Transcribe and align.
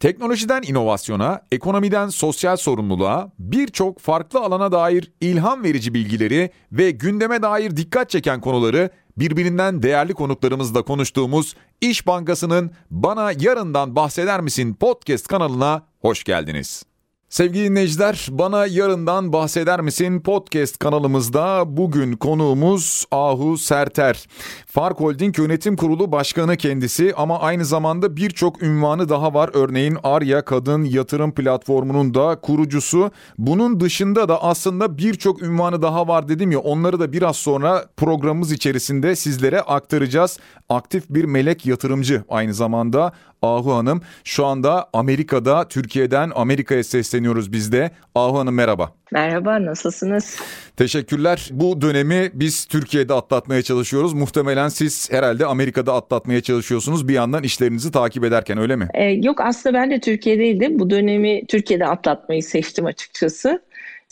Teknolojiden 0.00 0.62
inovasyona, 0.62 1.40
ekonomiden 1.52 2.08
sosyal 2.08 2.56
sorumluluğa 2.56 3.32
birçok 3.38 3.98
farklı 3.98 4.40
alana 4.40 4.72
dair 4.72 5.12
ilham 5.20 5.64
verici 5.64 5.94
bilgileri 5.94 6.50
ve 6.72 6.90
gündeme 6.90 7.42
dair 7.42 7.76
dikkat 7.76 8.10
çeken 8.10 8.40
konuları 8.40 8.90
birbirinden 9.16 9.82
değerli 9.82 10.14
konuklarımızla 10.14 10.82
konuştuğumuz 10.82 11.54
İş 11.80 12.06
Bankası'nın 12.06 12.70
Bana 12.90 13.32
Yarından 13.40 13.96
Bahseder 13.96 14.40
Misin 14.40 14.74
podcast 14.74 15.26
kanalına 15.28 15.82
hoş 16.00 16.24
geldiniz. 16.24 16.89
Sevgili 17.30 17.64
dinleyiciler, 17.64 18.26
bana 18.30 18.66
yarından 18.66 19.32
bahseder 19.32 19.80
misin 19.80 20.20
podcast 20.20 20.78
kanalımızda 20.78 21.64
bugün 21.66 22.12
konuğumuz 22.12 23.04
Ahu 23.10 23.58
Serter. 23.58 24.26
Fark 24.66 25.00
Holding 25.00 25.38
Yönetim 25.38 25.76
Kurulu 25.76 26.12
Başkanı 26.12 26.56
kendisi 26.56 27.14
ama 27.16 27.40
aynı 27.40 27.64
zamanda 27.64 28.16
birçok 28.16 28.62
ünvanı 28.62 29.08
daha 29.08 29.34
var. 29.34 29.50
Örneğin 29.52 29.96
Arya 30.02 30.44
Kadın 30.44 30.84
Yatırım 30.84 31.34
Platformu'nun 31.34 32.14
da 32.14 32.40
kurucusu. 32.40 33.10
Bunun 33.38 33.80
dışında 33.80 34.28
da 34.28 34.42
aslında 34.42 34.98
birçok 34.98 35.42
ünvanı 35.42 35.82
daha 35.82 36.08
var 36.08 36.28
dedim 36.28 36.50
ya 36.50 36.58
onları 36.58 37.00
da 37.00 37.12
biraz 37.12 37.36
sonra 37.36 37.84
programımız 37.96 38.52
içerisinde 38.52 39.16
sizlere 39.16 39.60
aktaracağız. 39.60 40.38
Aktif 40.68 41.04
bir 41.10 41.24
melek 41.24 41.66
yatırımcı 41.66 42.24
aynı 42.28 42.54
zamanda 42.54 43.12
Ahu 43.42 43.74
Hanım. 43.74 44.02
Şu 44.24 44.46
anda 44.46 44.88
Amerika'da, 44.92 45.68
Türkiye'den 45.68 46.32
Amerika'ya 46.34 46.84
sesleniyoruz 46.84 47.52
biz 47.52 47.72
de. 47.72 47.90
Ahu 48.14 48.38
Hanım 48.38 48.54
merhaba. 48.54 48.92
Merhaba, 49.12 49.64
nasılsınız? 49.64 50.36
Teşekkürler. 50.76 51.48
Bu 51.52 51.80
dönemi 51.80 52.30
biz 52.34 52.64
Türkiye'de 52.64 53.14
atlatmaya 53.14 53.62
çalışıyoruz. 53.62 54.12
Muhtemelen 54.12 54.68
siz 54.68 55.12
herhalde 55.12 55.46
Amerika'da 55.46 55.94
atlatmaya 55.94 56.40
çalışıyorsunuz 56.40 57.08
bir 57.08 57.14
yandan 57.14 57.42
işlerinizi 57.42 57.92
takip 57.92 58.24
ederken 58.24 58.58
öyle 58.58 58.76
mi? 58.76 58.88
Ee, 58.94 59.04
yok 59.04 59.40
aslında 59.40 59.74
ben 59.74 59.90
de 59.90 60.00
Türkiye'deydim. 60.00 60.78
Bu 60.78 60.90
dönemi 60.90 61.46
Türkiye'de 61.46 61.86
atlatmayı 61.86 62.42
seçtim 62.42 62.86
açıkçası. 62.86 63.62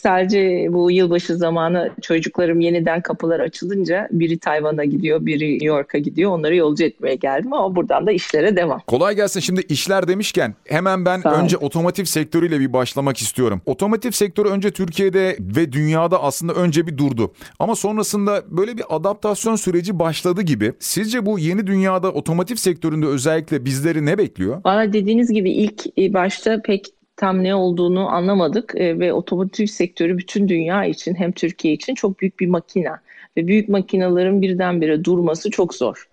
Sadece 0.03 0.67
bu 0.69 0.91
yılbaşı 0.91 1.35
zamanı 1.35 1.91
çocuklarım 2.01 2.59
yeniden 2.59 3.01
kapılar 3.01 3.39
açılınca 3.39 4.07
biri 4.11 4.39
Tayvan'a 4.39 4.85
gidiyor, 4.85 5.25
biri 5.25 5.53
New 5.53 5.67
York'a 5.67 5.97
gidiyor. 5.97 6.31
Onları 6.31 6.55
yolcu 6.55 6.83
etmeye 6.83 7.15
geldim 7.15 7.53
ama 7.53 7.75
buradan 7.75 8.07
da 8.07 8.11
işlere 8.11 8.55
devam. 8.55 8.79
Kolay 8.87 9.15
gelsin. 9.15 9.39
Şimdi 9.39 9.61
işler 9.69 10.07
demişken 10.07 10.55
hemen 10.65 11.05
ben 11.05 11.27
önce 11.27 11.57
otomotiv 11.57 12.03
sektörüyle 12.03 12.59
bir 12.59 12.73
başlamak 12.73 13.17
istiyorum. 13.17 13.61
Otomotiv 13.65 14.11
sektörü 14.11 14.49
önce 14.49 14.71
Türkiye'de 14.71 15.37
ve 15.39 15.71
dünyada 15.71 16.23
aslında 16.23 16.53
önce 16.53 16.87
bir 16.87 16.97
durdu. 16.97 17.33
Ama 17.59 17.75
sonrasında 17.75 18.43
böyle 18.47 18.77
bir 18.77 18.83
adaptasyon 18.89 19.55
süreci 19.55 19.99
başladı 19.99 20.41
gibi. 20.41 20.73
Sizce 20.79 21.25
bu 21.25 21.39
yeni 21.39 21.67
dünyada 21.67 22.11
otomotiv 22.11 22.55
sektöründe 22.55 23.05
özellikle 23.05 23.65
bizleri 23.65 24.05
ne 24.05 24.17
bekliyor? 24.17 24.61
Valla 24.65 24.93
dediğiniz 24.93 25.31
gibi 25.31 25.51
ilk 25.51 26.13
başta 26.13 26.61
pek 26.61 26.85
tam 27.19 27.43
ne 27.43 27.55
olduğunu 27.55 28.09
anlamadık 28.09 28.73
e, 28.77 28.99
ve 28.99 29.13
otomotiv 29.13 29.65
sektörü 29.65 30.17
bütün 30.17 30.47
dünya 30.47 30.85
için 30.85 31.15
hem 31.15 31.31
Türkiye 31.31 31.73
için 31.73 31.95
çok 31.95 32.19
büyük 32.19 32.39
bir 32.39 32.47
makina 32.47 32.99
ve 33.37 33.47
büyük 33.47 33.69
makinaların 33.69 34.41
birdenbire 34.41 35.03
durması 35.03 35.51
çok 35.51 35.73
zor. 35.73 36.07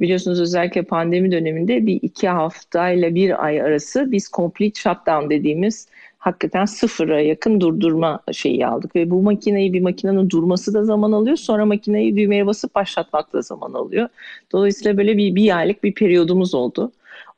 Biliyorsunuz 0.00 0.40
özellikle 0.40 0.82
pandemi 0.82 1.32
döneminde 1.32 1.86
bir 1.86 1.98
iki 2.02 2.28
hafta 2.28 2.90
ile 2.90 3.14
bir 3.14 3.44
ay 3.44 3.62
arası 3.62 4.12
biz 4.12 4.30
complete 4.30 4.80
shutdown 4.80 5.30
dediğimiz 5.30 5.88
hakikaten 6.18 6.64
sıfıra 6.64 7.20
yakın 7.20 7.60
durdurma 7.60 8.20
şeyi 8.32 8.66
aldık 8.66 8.96
ve 8.96 9.10
bu 9.10 9.22
makineyi 9.22 9.72
bir 9.72 9.80
makinenin 9.80 10.30
durması 10.30 10.74
da 10.74 10.84
zaman 10.84 11.12
alıyor. 11.12 11.36
Sonra 11.36 11.66
makineyi 11.66 12.16
düğmeye 12.16 12.46
basıp 12.46 12.74
başlatmak 12.74 13.32
da 13.32 13.42
zaman 13.42 13.72
alıyor. 13.72 14.08
Dolayısıyla 14.52 14.96
böyle 14.96 15.16
bir, 15.16 15.34
bir 15.34 15.56
aylık 15.56 15.84
bir 15.84 15.94
periyodumuz 15.94 16.54
oldu. 16.54 16.92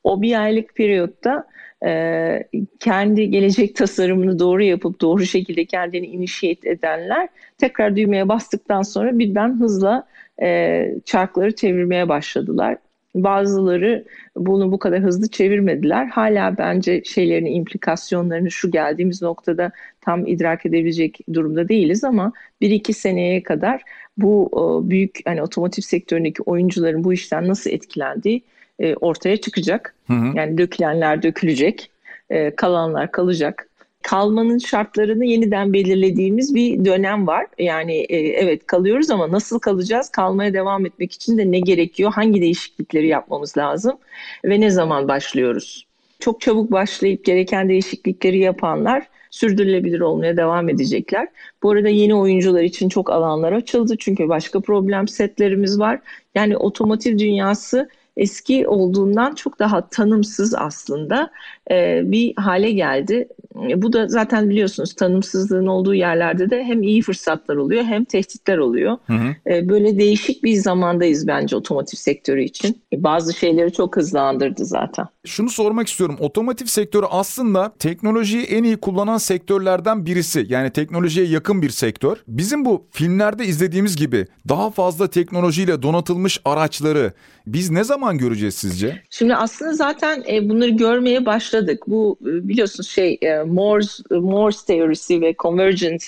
O 0.04 0.22
bir 0.22 0.42
aylık 0.42 0.74
periyotta 0.74 1.46
e, 1.86 2.44
kendi 2.80 3.30
gelecek 3.30 3.76
tasarımını 3.76 4.38
doğru 4.38 4.62
yapıp 4.62 5.00
doğru 5.00 5.26
şekilde 5.26 5.64
kendini 5.64 6.06
initiate 6.06 6.70
edenler 6.70 7.28
tekrar 7.58 7.96
düğmeye 7.96 8.28
bastıktan 8.28 8.82
sonra 8.82 9.18
birden 9.18 9.60
hızla 9.60 10.06
e, 10.42 10.88
çarkları 11.04 11.54
çevirmeye 11.54 12.08
başladılar. 12.08 12.76
Bazıları 13.14 14.04
bunu 14.36 14.72
bu 14.72 14.78
kadar 14.78 15.00
hızlı 15.00 15.28
çevirmediler. 15.28 16.06
Hala 16.06 16.58
bence 16.58 17.02
şeylerin 17.04 17.46
implikasyonlarını 17.46 18.50
şu 18.50 18.70
geldiğimiz 18.70 19.22
noktada 19.22 19.72
tam 20.00 20.26
idrak 20.26 20.66
edebilecek 20.66 21.18
durumda 21.32 21.68
değiliz 21.68 22.04
ama 22.04 22.32
bir 22.60 22.70
iki 22.70 22.92
seneye 22.92 23.42
kadar 23.42 23.82
bu 24.16 24.50
büyük 24.90 25.18
hani 25.24 25.42
otomotiv 25.42 25.82
sektöründeki 25.82 26.42
oyuncuların 26.42 27.04
bu 27.04 27.12
işten 27.12 27.48
nasıl 27.48 27.70
etkilendiği 27.70 28.42
e, 28.78 28.94
ortaya 28.94 29.36
çıkacak. 29.36 29.94
Hı 30.06 30.12
hı. 30.12 30.36
Yani 30.36 30.58
dökülenler 30.58 31.22
dökülecek, 31.22 31.90
e, 32.30 32.56
kalanlar 32.56 33.12
kalacak. 33.12 33.68
Kalmanın 34.02 34.58
şartlarını 34.58 35.24
yeniden 35.24 35.72
belirlediğimiz 35.72 36.54
bir 36.54 36.84
dönem 36.84 37.26
var. 37.26 37.46
Yani 37.58 37.94
e, 37.94 38.16
evet 38.18 38.66
kalıyoruz 38.66 39.10
ama 39.10 39.32
nasıl 39.32 39.58
kalacağız? 39.58 40.08
Kalmaya 40.08 40.54
devam 40.54 40.86
etmek 40.86 41.12
için 41.12 41.38
de 41.38 41.50
ne 41.50 41.60
gerekiyor? 41.60 42.12
Hangi 42.12 42.40
değişiklikleri 42.40 43.08
yapmamız 43.08 43.56
lazım? 43.56 43.98
Ve 44.44 44.60
ne 44.60 44.70
zaman 44.70 45.08
başlıyoruz? 45.08 45.86
Çok 46.20 46.40
çabuk 46.40 46.72
başlayıp 46.72 47.24
gereken 47.24 47.68
değişiklikleri 47.68 48.38
yapanlar 48.38 49.06
sürdürülebilir 49.32 50.00
olmaya 50.00 50.36
devam 50.36 50.68
edecekler. 50.68 51.28
Bu 51.62 51.70
arada 51.70 51.88
yeni 51.88 52.14
oyuncular 52.14 52.62
için 52.62 52.88
çok 52.88 53.10
alanlar 53.10 53.52
açıldı 53.52 53.96
çünkü 53.98 54.28
başka 54.28 54.60
problem 54.60 55.08
setlerimiz 55.08 55.78
var. 55.78 56.00
Yani 56.34 56.56
otomotiv 56.56 57.18
dünyası 57.18 57.88
eski 58.16 58.68
olduğundan 58.68 59.34
çok 59.34 59.58
daha 59.58 59.88
tanımsız 59.88 60.54
aslında 60.54 61.30
e, 61.70 62.00
bir 62.04 62.34
hale 62.36 62.72
geldi. 62.72 63.28
E, 63.70 63.82
bu 63.82 63.92
da 63.92 64.08
zaten 64.08 64.50
biliyorsunuz 64.50 64.94
tanımsızlığın 64.94 65.66
olduğu 65.66 65.94
yerlerde 65.94 66.50
de 66.50 66.64
hem 66.64 66.82
iyi 66.82 67.02
fırsatlar 67.02 67.56
oluyor 67.56 67.84
hem 67.84 68.04
tehditler 68.04 68.58
oluyor. 68.58 68.96
Hı 69.06 69.12
hı. 69.12 69.54
E, 69.54 69.68
böyle 69.68 69.98
değişik 69.98 70.44
bir 70.44 70.54
zamandayız 70.54 71.26
bence 71.26 71.56
otomotiv 71.56 71.98
sektörü 71.98 72.42
için. 72.42 72.82
E, 72.92 73.02
bazı 73.02 73.34
şeyleri 73.34 73.72
çok 73.72 73.96
hızlandırdı 73.96 74.64
zaten. 74.64 75.06
Şunu 75.26 75.50
sormak 75.50 75.88
istiyorum. 75.88 76.16
Otomotiv 76.20 76.66
sektörü 76.66 77.06
aslında 77.10 77.72
teknolojiyi 77.78 78.44
en 78.44 78.64
iyi 78.64 78.76
kullanan 78.76 79.18
sektörlerden 79.18 80.06
birisi. 80.06 80.46
Yani 80.48 80.70
teknolojiye 80.70 81.26
yakın 81.26 81.62
bir 81.62 81.70
sektör. 81.70 82.16
Bizim 82.28 82.64
bu 82.64 82.86
filmlerde 82.90 83.46
izlediğimiz 83.46 83.96
gibi 83.96 84.26
daha 84.48 84.70
fazla 84.70 85.10
teknolojiyle 85.10 85.82
donatılmış 85.82 86.40
araçları 86.44 87.12
biz 87.46 87.70
ne 87.70 87.84
zaman 87.84 88.01
göreceğiz 88.10 88.54
sizce? 88.54 89.02
Şimdi 89.10 89.34
aslında 89.34 89.74
zaten 89.74 90.24
e, 90.28 90.48
bunları 90.48 90.70
görmeye 90.70 91.26
başladık. 91.26 91.82
Bu 91.86 92.18
e, 92.22 92.48
biliyorsunuz 92.48 92.88
şey 92.88 93.18
e, 93.22 93.42
Moore's, 93.42 94.00
Moore's 94.10 94.64
teorisi 94.64 95.20
ve 95.20 95.34
convergence 95.38 96.04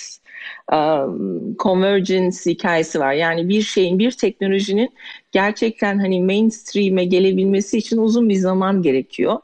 convergence 1.59 2.37
hikayesi 2.47 3.01
var. 3.01 3.13
Yani 3.13 3.49
bir 3.49 3.63
şeyin, 3.63 3.99
bir 3.99 4.11
teknolojinin 4.11 4.91
gerçekten 5.33 5.99
hani 5.99 6.23
mainstream'e 6.23 7.05
gelebilmesi 7.05 7.79
için 7.79 7.97
uzun 7.99 8.29
bir 8.29 8.35
zaman 8.35 8.83
gerekiyor. 8.83 9.39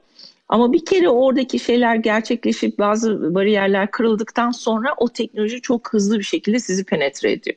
Ama 0.49 0.73
bir 0.73 0.85
kere 0.85 1.09
oradaki 1.09 1.59
şeyler 1.59 1.97
gerçekleşip 1.97 2.79
bazı 2.79 3.35
bariyerler 3.35 3.91
kırıldıktan 3.91 4.51
sonra 4.51 4.95
o 4.97 5.09
teknoloji 5.09 5.61
çok 5.61 5.93
hızlı 5.93 6.19
bir 6.19 6.25
şekilde 6.25 6.61
sizi 6.61 6.85
penetre 6.85 7.33
ediyor. 7.33 7.57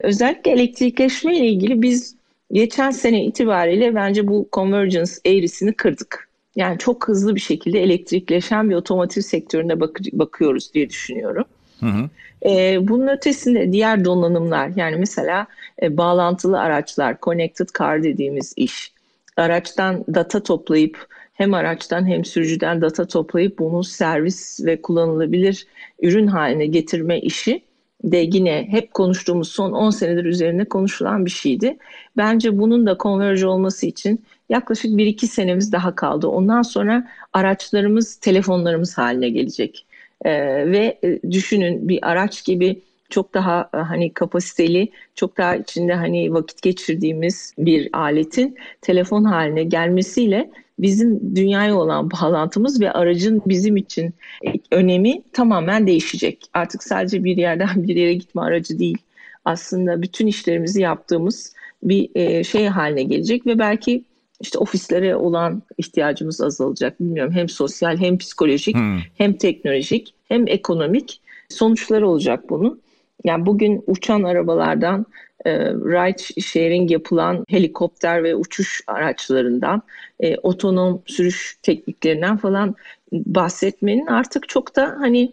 Özellikle 0.00 0.50
elektrikleşme 0.50 1.36
ile 1.36 1.46
ilgili 1.46 1.82
biz 1.82 2.17
geçen 2.52 2.90
sene 2.90 3.24
itibariyle 3.24 3.94
bence 3.94 4.28
bu 4.28 4.48
convergence 4.52 5.12
eğrisini 5.24 5.72
kırdık. 5.72 6.28
Yani 6.56 6.78
çok 6.78 7.08
hızlı 7.08 7.34
bir 7.34 7.40
şekilde 7.40 7.82
elektrikleşen 7.82 8.70
bir 8.70 8.74
otomotiv 8.74 9.20
sektörüne 9.20 9.80
bak 9.80 10.00
bakıyoruz 10.12 10.74
diye 10.74 10.90
düşünüyorum. 10.90 11.44
Hı 11.80 11.86
hı. 11.86 12.08
E, 12.50 12.78
bunun 12.88 13.08
ötesinde 13.08 13.72
diğer 13.72 14.04
donanımlar 14.04 14.70
yani 14.76 14.96
mesela 14.96 15.46
e, 15.82 15.96
bağlantılı 15.96 16.60
araçlar, 16.60 17.16
connected 17.22 17.68
car 17.78 18.02
dediğimiz 18.02 18.52
iş. 18.56 18.92
Araçtan 19.36 20.04
data 20.14 20.42
toplayıp 20.42 21.06
hem 21.34 21.54
araçtan 21.54 22.08
hem 22.08 22.24
sürücüden 22.24 22.80
data 22.80 23.06
toplayıp 23.06 23.58
bunu 23.58 23.84
servis 23.84 24.64
ve 24.64 24.82
kullanılabilir 24.82 25.66
ürün 26.02 26.26
haline 26.26 26.66
getirme 26.66 27.20
işi 27.20 27.62
de 28.04 28.28
yine 28.32 28.66
hep 28.70 28.94
konuştuğumuz 28.94 29.48
son 29.48 29.72
10 29.72 29.90
senedir 29.90 30.24
üzerine 30.24 30.64
konuşulan 30.64 31.26
bir 31.26 31.30
şeydi. 31.30 31.76
Bence 32.16 32.58
bunun 32.58 32.86
da 32.86 32.98
konverj 32.98 33.42
olması 33.42 33.86
için 33.86 34.24
yaklaşık 34.48 34.90
1-2 34.90 35.26
senemiz 35.26 35.72
daha 35.72 35.94
kaldı. 35.94 36.26
Ondan 36.26 36.62
sonra 36.62 37.08
araçlarımız 37.32 38.16
telefonlarımız 38.16 38.98
haline 38.98 39.28
gelecek. 39.28 39.86
Ee, 40.24 40.32
ve 40.72 40.98
e, 41.04 41.32
düşünün 41.32 41.88
bir 41.88 42.10
araç 42.10 42.44
gibi 42.44 42.80
çok 43.10 43.34
daha 43.34 43.70
e, 43.74 43.76
hani 43.76 44.12
kapasiteli, 44.12 44.88
çok 45.14 45.38
daha 45.38 45.56
içinde 45.56 45.94
hani 45.94 46.34
vakit 46.34 46.62
geçirdiğimiz 46.62 47.54
bir 47.58 47.88
aletin 47.92 48.56
telefon 48.80 49.24
haline 49.24 49.62
gelmesiyle 49.62 50.50
bizim 50.78 51.36
dünyaya 51.36 51.76
olan 51.76 52.10
bağlantımız 52.10 52.80
ve 52.80 52.92
aracın 52.92 53.42
bizim 53.46 53.76
için 53.76 54.14
önemi 54.70 55.22
tamamen 55.32 55.86
değişecek. 55.86 56.46
Artık 56.54 56.82
sadece 56.82 57.24
bir 57.24 57.36
yerden 57.36 57.68
bir 57.88 57.96
yere 57.96 58.14
gitme 58.14 58.42
aracı 58.42 58.78
değil. 58.78 58.98
Aslında 59.44 60.02
bütün 60.02 60.26
işlerimizi 60.26 60.80
yaptığımız 60.80 61.54
bir 61.82 62.10
e, 62.14 62.44
şey 62.44 62.66
haline 62.66 63.02
gelecek 63.02 63.46
ve 63.46 63.58
belki 63.58 64.04
işte 64.40 64.58
ofislere 64.58 65.16
olan 65.16 65.62
ihtiyacımız 65.78 66.40
azalacak. 66.40 67.00
Bilmiyorum 67.00 67.32
hem 67.32 67.48
sosyal 67.48 67.96
hem 67.96 68.18
psikolojik 68.18 68.76
hmm. 68.76 68.98
hem 69.18 69.32
teknolojik 69.32 70.14
hem 70.28 70.48
ekonomik 70.48 71.20
sonuçları 71.48 72.08
olacak 72.08 72.50
bunun. 72.50 72.80
Yani 73.24 73.46
bugün 73.46 73.84
uçan 73.86 74.22
arabalardan 74.22 75.06
e, 75.44 75.52
ride 75.70 76.40
sharing 76.40 76.90
yapılan 76.90 77.44
helikopter 77.48 78.24
ve 78.24 78.34
uçuş 78.34 78.80
araçlarından, 78.86 79.82
e, 80.20 80.36
otonom 80.36 81.02
sürüş 81.06 81.58
tekniklerinden 81.62 82.36
falan 82.36 82.74
bahsetmenin 83.12 84.06
artık 84.06 84.48
çok 84.48 84.76
da 84.76 84.96
hani 84.98 85.32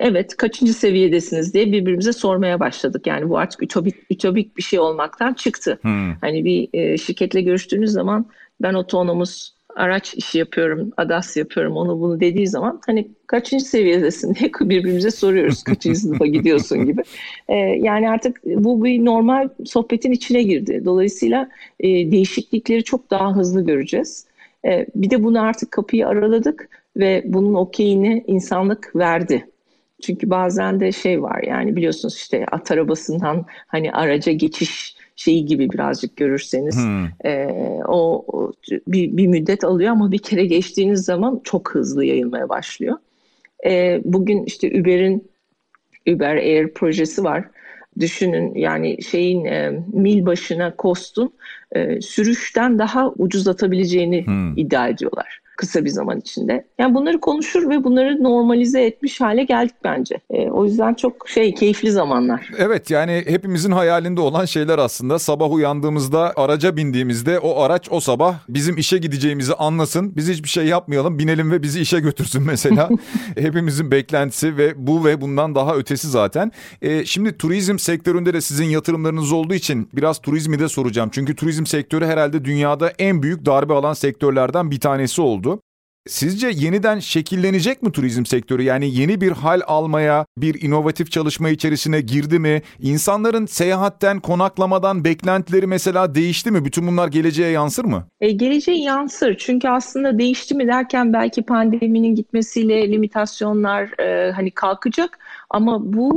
evet 0.00 0.36
kaçıncı 0.36 0.74
seviyedesiniz 0.74 1.54
diye 1.54 1.72
birbirimize 1.72 2.12
sormaya 2.12 2.60
başladık. 2.60 3.06
Yani 3.06 3.28
bu 3.28 3.38
artık 3.38 3.62
ütopik, 3.62 3.94
ütopik 4.10 4.56
bir 4.56 4.62
şey 4.62 4.78
olmaktan 4.78 5.34
çıktı. 5.34 5.78
Hmm. 5.82 6.12
Hani 6.20 6.44
bir 6.44 6.68
e, 6.72 6.98
şirketle 6.98 7.42
görüştüğünüz 7.42 7.90
zaman 7.90 8.26
ben 8.60 8.74
otonomuz 8.74 9.55
araç 9.76 10.14
işi 10.14 10.38
yapıyorum, 10.38 10.90
ADAS 10.96 11.36
yapıyorum, 11.36 11.76
onu 11.76 12.00
bunu 12.00 12.20
dediği 12.20 12.48
zaman 12.48 12.80
hani 12.86 13.08
kaçıncı 13.26 13.64
seviyedesin 13.64 14.34
diye 14.34 14.50
birbirimize 14.60 15.10
soruyoruz. 15.10 15.62
Kaçıncı 15.62 16.00
sınıfa 16.00 16.26
gidiyorsun 16.26 16.86
gibi. 16.86 17.02
Ee, 17.48 17.54
yani 17.56 18.10
artık 18.10 18.44
bu 18.44 18.84
bir 18.84 19.04
normal 19.04 19.48
sohbetin 19.64 20.12
içine 20.12 20.42
girdi. 20.42 20.82
Dolayısıyla 20.84 21.48
e, 21.80 21.88
değişiklikleri 21.88 22.84
çok 22.84 23.10
daha 23.10 23.36
hızlı 23.36 23.66
göreceğiz. 23.66 24.26
E, 24.64 24.86
bir 24.94 25.10
de 25.10 25.22
bunu 25.22 25.42
artık 25.42 25.72
kapıyı 25.72 26.08
araladık 26.08 26.68
ve 26.96 27.22
bunun 27.26 27.54
okeyini 27.54 28.24
insanlık 28.26 28.96
verdi. 28.96 29.46
Çünkü 30.02 30.30
bazen 30.30 30.80
de 30.80 30.92
şey 30.92 31.22
var 31.22 31.42
yani 31.42 31.76
biliyorsunuz 31.76 32.14
işte 32.14 32.46
at 32.52 32.70
arabasından 32.70 33.44
hani 33.66 33.92
araca 33.92 34.32
geçiş 34.32 34.96
şeyi 35.16 35.46
gibi 35.46 35.70
birazcık 35.70 36.16
görürseniz 36.16 36.76
hmm. 36.76 37.04
e, 37.24 37.46
o, 37.88 38.24
o 38.28 38.52
bir, 38.88 39.16
bir 39.16 39.26
müddet 39.26 39.64
alıyor 39.64 39.92
ama 39.92 40.12
bir 40.12 40.18
kere 40.18 40.46
geçtiğiniz 40.46 41.04
zaman 41.04 41.40
çok 41.44 41.74
hızlı 41.74 42.04
yayılmaya 42.04 42.48
başlıyor. 42.48 42.96
E, 43.66 44.00
bugün 44.04 44.44
işte 44.44 44.80
Uber'in 44.80 45.28
Uber 46.08 46.36
Air 46.36 46.68
projesi 46.68 47.24
var. 47.24 47.44
Düşünün 48.00 48.54
yani 48.54 49.02
şeyin 49.02 49.44
e, 49.44 49.80
mil 49.92 50.26
başına 50.26 50.76
kostun 50.76 51.32
e, 51.72 52.00
sürüşten 52.00 52.78
daha 52.78 53.10
ucuzlatabileceğini 53.10 54.26
hmm. 54.26 54.56
iddia 54.56 54.88
ediyorlar 54.88 55.45
kısa 55.56 55.84
bir 55.84 55.90
zaman 55.90 56.18
içinde. 56.18 56.66
Yani 56.78 56.94
bunları 56.94 57.20
konuşur 57.20 57.70
ve 57.70 57.84
bunları 57.84 58.22
normalize 58.22 58.82
etmiş 58.82 59.20
hale 59.20 59.44
geldik 59.44 59.74
bence. 59.84 60.20
E, 60.30 60.50
o 60.50 60.64
yüzden 60.64 60.94
çok 60.94 61.28
şey 61.28 61.54
keyifli 61.54 61.90
zamanlar. 61.90 62.50
Evet 62.58 62.90
yani 62.90 63.24
hepimizin 63.26 63.72
hayalinde 63.72 64.20
olan 64.20 64.44
şeyler 64.44 64.78
aslında. 64.78 65.18
Sabah 65.18 65.52
uyandığımızda 65.52 66.32
araca 66.36 66.76
bindiğimizde 66.76 67.38
o 67.38 67.60
araç 67.60 67.88
o 67.90 68.00
sabah 68.00 68.34
bizim 68.48 68.76
işe 68.76 68.98
gideceğimizi 68.98 69.54
anlasın. 69.54 70.16
Biz 70.16 70.28
hiçbir 70.28 70.48
şey 70.48 70.66
yapmayalım 70.66 71.18
binelim 71.18 71.50
ve 71.50 71.62
bizi 71.62 71.80
işe 71.80 72.00
götürsün 72.00 72.42
mesela. 72.42 72.88
Hepimizin 73.38 73.90
beklentisi 73.90 74.56
ve 74.56 74.86
bu 74.86 75.04
ve 75.04 75.20
bundan 75.20 75.54
daha 75.54 75.76
ötesi 75.76 76.08
zaten. 76.08 76.52
E, 76.82 77.04
şimdi 77.04 77.38
turizm 77.38 77.78
sektöründe 77.78 78.34
de 78.34 78.40
sizin 78.40 78.64
yatırımlarınız 78.64 79.32
olduğu 79.32 79.54
için 79.54 79.88
biraz 79.92 80.18
turizmi 80.18 80.58
de 80.58 80.68
soracağım. 80.68 81.10
Çünkü 81.12 81.36
turizm 81.36 81.66
sektörü 81.66 82.06
herhalde 82.06 82.44
dünyada 82.44 82.92
en 82.98 83.22
büyük 83.22 83.46
darbe 83.46 83.72
alan 83.72 83.92
sektörlerden 83.92 84.70
bir 84.70 84.80
tanesi 84.80 85.22
oldu. 85.22 85.45
Sizce 86.06 86.48
yeniden 86.48 86.98
şekillenecek 86.98 87.82
mi 87.82 87.92
turizm 87.92 88.24
sektörü? 88.24 88.62
Yani 88.62 88.94
yeni 88.94 89.20
bir 89.20 89.32
hal 89.32 89.60
almaya, 89.66 90.26
bir 90.38 90.62
inovatif 90.62 91.10
çalışma 91.10 91.48
içerisine 91.48 92.00
girdi 92.00 92.38
mi? 92.38 92.62
İnsanların 92.80 93.46
seyahatten, 93.46 94.20
konaklamadan 94.20 95.04
beklentileri 95.04 95.66
mesela 95.66 96.14
değişti 96.14 96.50
mi? 96.50 96.64
Bütün 96.64 96.86
bunlar 96.86 97.08
geleceğe 97.08 97.50
yansır 97.50 97.84
mı? 97.84 98.04
E, 98.20 98.30
geleceğe 98.30 98.78
yansır. 98.78 99.36
Çünkü 99.38 99.68
aslında 99.68 100.18
değişti 100.18 100.54
mi 100.54 100.66
derken 100.66 101.12
belki 101.12 101.42
pandeminin 101.42 102.14
gitmesiyle 102.14 102.92
limitasyonlar 102.92 104.00
e, 104.00 104.32
hani 104.32 104.50
kalkacak. 104.50 105.18
Ama 105.50 105.92
bu 105.92 106.16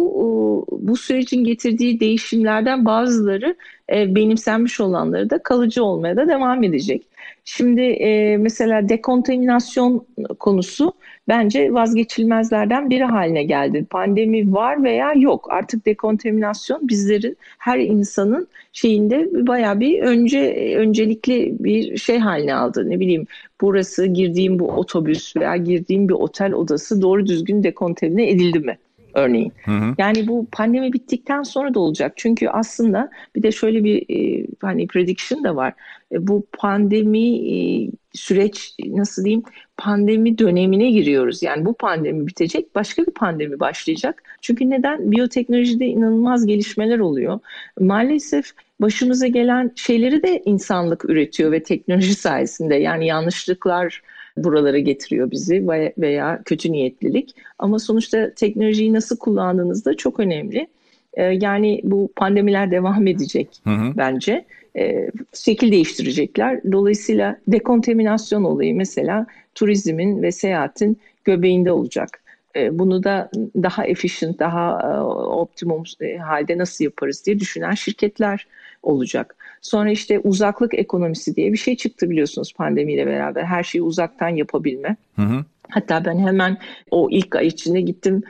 bu 0.72 0.98
sürecin 0.98 1.44
getirdiği 1.44 2.00
değişimlerden 2.00 2.86
bazıları 2.86 3.56
e, 3.94 4.16
benimsenmiş 4.16 4.80
olanları 4.80 5.30
da 5.30 5.44
kalıcı 5.44 5.84
olmaya 5.84 6.18
da 6.18 6.28
devam 6.28 6.64
edecek. 6.64 7.09
Şimdi 7.46 7.81
e, 7.81 8.38
mesela 8.38 8.90
dekontaminasyon 8.90 10.06
konusu 10.40 10.94
bence 11.28 11.74
vazgeçilmezlerden 11.74 12.90
biri 12.90 13.04
haline 13.04 13.44
geldi. 13.44 13.86
Pandemi 13.90 14.54
var 14.54 14.84
veya 14.84 15.14
yok. 15.14 15.48
Artık 15.52 15.86
dekontaminasyon 15.86 16.88
bizlerin 16.88 17.38
her 17.58 17.80
insanın 17.80 18.48
şeyinde 18.74 19.30
bayağı 19.48 19.80
bir 19.80 20.02
önce 20.02 20.76
öncelikli 20.78 21.56
bir 21.60 21.98
şey 21.98 22.20
haline 22.20 22.56
aldı. 22.56 22.90
Ne 22.90 23.00
bileyim 23.00 23.26
burası 23.62 24.06
girdiğim 24.06 24.60
bu 24.60 24.68
otobüs 24.68 25.36
veya 25.36 25.58
girdiğim 25.58 26.10
bir 26.10 26.14
otel 26.14 26.54
odası 26.54 27.02
doğru 27.02 27.26
düzgün 27.26 27.64
dekontamine 27.64 28.30
edildi 28.30 28.60
mi? 28.60 28.78
Örneğin. 29.14 29.54
Hı 29.66 29.72
hı. 29.72 29.96
Yani 29.98 30.28
bu 30.28 30.48
pandemi 30.52 30.94
bittikten 30.94 31.44
sonra 31.44 31.74
da 31.74 31.80
olacak. 31.80 32.14
Çünkü 32.16 32.48
aslında 32.48 33.10
bir 33.36 33.44
de 33.44 33.52
şöyle 33.52 33.84
bir 33.84 34.06
e, 34.10 34.46
hani 34.62 34.88
prediction 34.88 35.44
da 35.44 35.56
var. 35.56 35.74
E, 36.12 36.28
bu 36.28 36.48
pandemi 36.58 37.54
e, 37.54 37.90
süreç 38.14 38.76
nasıl 38.88 39.24
diyeyim 39.24 39.44
pandemi 39.78 40.38
dönemine 40.38 40.92
giriyoruz. 40.92 41.44
Yani 41.44 41.66
bu 41.66 41.74
pandemi 41.74 42.28
bitecek 42.28 42.76
başka 42.76 43.06
bir 43.06 43.12
pandemi 43.12 43.60
başlayacak. 43.60 44.24
Çünkü 44.42 44.70
neden? 44.70 45.12
Biyoteknolojide 45.12 45.86
inanılmaz 45.86 46.46
gelişmeler 46.46 47.00
oluyor. 47.00 47.40
Maalesef 47.80 48.52
başımıza 48.82 49.28
gelen 49.28 49.72
şeyleri 49.76 50.24
de 50.24 50.42
insanlık 50.46 51.06
üretiyor 51.06 51.52
ve 51.52 51.64
teknoloji 51.64 52.16
sayesinde 52.16 52.76
yani 52.76 53.08
yanlışlıklar 53.08 54.02
buralara 54.44 54.80
getiriyor 54.80 55.32
bizi 55.32 55.68
veya 55.98 56.42
kötü 56.46 56.72
niyetlilik. 56.72 57.36
Ama 57.60 57.80
sonuçta 57.80 58.34
teknolojiyi 58.34 58.94
nasıl 58.94 59.18
kullandığınız 59.18 59.86
da 59.86 59.98
çok 59.98 60.20
önemli. 60.20 60.68
Ee, 61.14 61.24
yani 61.24 61.82
bu 61.84 62.10
pandemiler 62.16 62.72
devam 62.72 63.08
edecek 63.08 63.62
hı 63.64 63.70
hı. 63.70 63.94
bence. 63.98 64.46
Ee, 64.78 65.12
şekil 65.34 65.72
değiştirecekler. 65.72 66.62
Dolayısıyla 66.72 67.38
dekontaminasyon 67.48 68.44
olayı 68.44 68.76
mesela 68.76 69.26
turizmin 69.56 70.22
ve 70.22 70.32
seyahatin 70.32 70.98
göbeğinde 71.24 71.72
olacak. 71.72 72.22
Ee, 72.56 72.80
bunu 72.80 73.04
da 73.04 73.32
daha 73.64 73.86
efficient, 73.86 74.40
daha 74.40 74.82
e, 74.82 75.00
optimum 75.02 75.84
e, 76.02 76.18
halde 76.18 76.58
nasıl 76.58 76.84
yaparız 76.84 77.26
diye 77.26 77.40
düşünen 77.40 77.72
şirketler 77.72 78.48
olacak. 78.84 79.36
Sonra 79.62 79.92
işte 79.92 80.20
uzaklık 80.20 80.74
ekonomisi 80.74 81.36
diye 81.36 81.54
bir 81.54 81.58
şey 81.58 81.78
çıktı 81.78 82.10
biliyorsunuz 82.10 82.54
pandemiyle 82.54 83.08
beraber. 83.08 83.44
Her 83.44 83.64
şeyi 83.64 83.82
uzaktan 83.82 84.30
yapabilme. 84.30 84.96
Hı 85.16 85.22
hı. 85.22 85.46
Hatta 85.70 86.06
ben 86.06 86.20
hemen 86.20 86.58
o 86.92 87.10
ilk 87.12 87.36
ay 87.36 87.48
içinde 87.48 87.81
gittim 87.81 88.24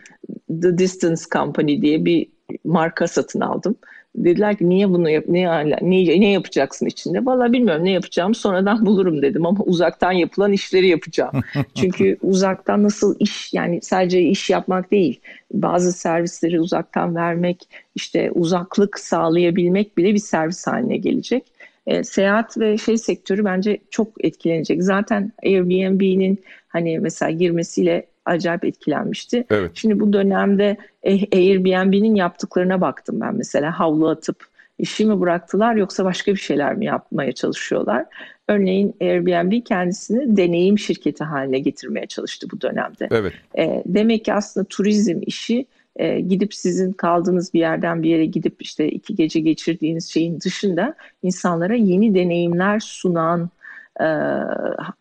The 0.61 0.77
Distance 0.77 1.21
Company 1.31 1.81
diye 1.81 2.05
bir 2.05 2.27
marka 2.63 3.07
satın 3.07 3.39
aldım. 3.39 3.75
Dediler 4.15 4.57
ki 4.57 4.69
niye 4.69 4.89
bunu 4.89 5.09
yap 5.09 5.23
ne, 5.27 5.69
ne, 5.81 6.21
ne 6.21 6.31
yapacaksın 6.31 6.85
içinde? 6.85 7.25
Valla 7.25 7.53
bilmiyorum 7.53 7.85
ne 7.85 7.91
yapacağım 7.91 8.35
sonradan 8.35 8.85
bulurum 8.85 9.21
dedim 9.21 9.45
ama 9.45 9.63
uzaktan 9.63 10.11
yapılan 10.11 10.51
işleri 10.51 10.87
yapacağım. 10.87 11.31
Çünkü 11.75 12.17
uzaktan 12.21 12.83
nasıl 12.83 13.15
iş 13.19 13.53
yani 13.53 13.79
sadece 13.81 14.21
iş 14.21 14.49
yapmak 14.49 14.91
değil. 14.91 15.19
Bazı 15.53 15.91
servisleri 15.91 16.59
uzaktan 16.59 17.15
vermek, 17.15 17.69
işte 17.95 18.31
uzaklık 18.31 18.99
sağlayabilmek 18.99 19.97
bile 19.97 20.13
bir 20.13 20.19
servis 20.19 20.67
haline 20.67 20.97
gelecek. 20.97 21.43
E, 21.87 22.03
seyahat 22.03 22.57
ve 22.57 22.77
şey 22.77 22.97
sektörü 22.97 23.45
bence 23.45 23.77
çok 23.89 24.25
etkilenecek. 24.25 24.83
Zaten 24.83 25.31
Airbnb'nin 25.43 26.39
hani 26.67 26.99
mesela 26.99 27.31
girmesiyle 27.31 28.05
acayip 28.29 28.65
etkilenmişti. 28.65 29.45
Evet. 29.49 29.71
Şimdi 29.73 29.99
bu 29.99 30.13
dönemde 30.13 30.77
Airbnb'nin 31.05 32.15
yaptıklarına 32.15 32.81
baktım 32.81 33.21
ben 33.21 33.35
mesela 33.35 33.79
havlu 33.79 34.09
atıp 34.09 34.49
işi 34.79 35.05
mi 35.05 35.19
bıraktılar 35.19 35.75
yoksa 35.75 36.05
başka 36.05 36.31
bir 36.31 36.39
şeyler 36.39 36.75
mi 36.75 36.85
yapmaya 36.85 37.31
çalışıyorlar? 37.31 38.05
Örneğin 38.47 38.95
Airbnb 39.01 39.65
kendisini 39.65 40.37
deneyim 40.37 40.79
şirketi 40.79 41.23
haline 41.23 41.59
getirmeye 41.59 42.05
çalıştı 42.05 42.47
bu 42.51 42.61
dönemde. 42.61 43.07
Evet. 43.11 43.33
E, 43.57 43.83
demek 43.85 44.25
ki 44.25 44.33
aslında 44.33 44.65
turizm 44.69 45.19
işi 45.21 45.65
e, 45.95 46.19
gidip 46.19 46.53
sizin 46.53 46.91
kaldığınız 46.91 47.53
bir 47.53 47.59
yerden 47.59 48.03
bir 48.03 48.09
yere 48.09 48.25
gidip 48.25 48.61
işte 48.61 48.89
iki 48.89 49.15
gece 49.15 49.39
geçirdiğiniz 49.39 50.09
şeyin 50.09 50.39
dışında 50.41 50.95
insanlara 51.23 51.75
yeni 51.75 52.15
deneyimler 52.15 52.79
sunan 52.79 53.41
e, 53.41 53.58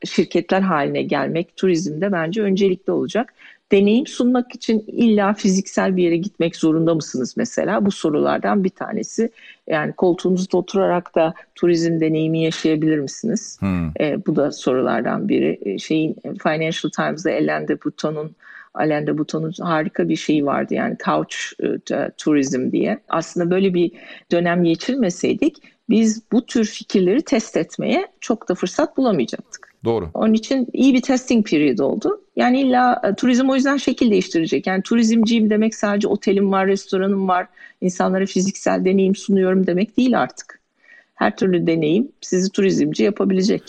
şirketler 0.05 0.61
haline 0.61 1.03
gelmek 1.03 1.57
turizmde 1.57 2.13
bence 2.13 2.43
öncelikli 2.43 2.91
olacak. 2.91 3.35
Deneyim 3.73 4.07
sunmak 4.07 4.55
için 4.55 4.85
illa 4.87 5.35
fiziksel 5.35 5.97
bir 5.97 6.03
yere 6.03 6.17
gitmek 6.17 6.57
zorunda 6.57 6.95
mısınız 6.95 7.35
mesela? 7.37 7.87
Bu 7.87 7.91
sorulardan 7.91 8.65
bir 8.65 8.71
tanesi. 8.71 9.31
Yani 9.67 9.93
koltuğunuzda 9.93 10.57
oturarak 10.57 11.15
da 11.15 11.35
turizm 11.55 12.01
deneyimi 12.01 12.43
yaşayabilir 12.43 12.99
misiniz? 12.99 13.59
Hmm. 13.61 13.89
E, 14.01 14.27
bu 14.27 14.37
da 14.37 14.53
sorulardan 14.53 15.29
biri. 15.29 15.59
E, 15.63 15.79
şeyin 15.79 16.17
Financial 16.43 16.91
Times'da 16.97 17.31
Ellen 17.31 17.69
de 17.69 17.85
Bouton'un 17.85 18.37
Alain 18.75 19.07
de 19.07 19.19
Botton'un 19.19 19.53
harika 19.61 20.09
bir 20.09 20.17
şeyi 20.17 20.47
vardı 20.47 20.75
yani 20.75 20.97
couch 21.05 21.35
e, 21.93 22.11
turizm 22.17 22.73
diye. 22.73 22.99
Aslında 23.09 23.51
böyle 23.51 23.75
bir 23.75 23.93
dönem 24.33 24.65
geçirmeseydik 24.65 25.63
biz 25.89 26.23
bu 26.33 26.47
tür 26.47 26.65
fikirleri 26.65 27.23
test 27.23 27.57
etmeye 27.57 28.07
çok 28.21 28.49
da 28.49 28.55
fırsat 28.55 28.97
bulamayacaktık. 28.97 29.69
Doğru. 29.85 30.11
Onun 30.15 30.35
için 30.35 30.69
iyi 30.73 30.95
bir 30.95 31.03
testing 31.03 31.49
period 31.49 31.79
oldu. 31.79 32.21
Yani 32.37 32.61
illa 32.61 33.03
e, 33.05 33.15
turizm 33.15 33.49
o 33.49 33.55
yüzden 33.55 33.77
şekil 33.77 34.11
değiştirecek. 34.11 34.67
Yani 34.67 34.83
turizmciyim 34.83 35.51
demek 35.51 35.75
sadece 35.75 36.09
otelim 36.09 36.53
var, 36.53 36.67
restoranım 36.67 37.29
var, 37.29 37.47
insanlara 37.81 38.27
fiziksel 38.27 38.85
deneyim 38.85 39.15
sunuyorum 39.17 39.67
demek 39.67 39.97
değil 39.97 40.21
artık. 40.21 40.61
Her 41.15 41.37
türlü 41.37 41.67
deneyim 41.67 42.09
sizi 42.21 42.53
turizmci 42.53 43.05
yapabilecek. 43.05 43.63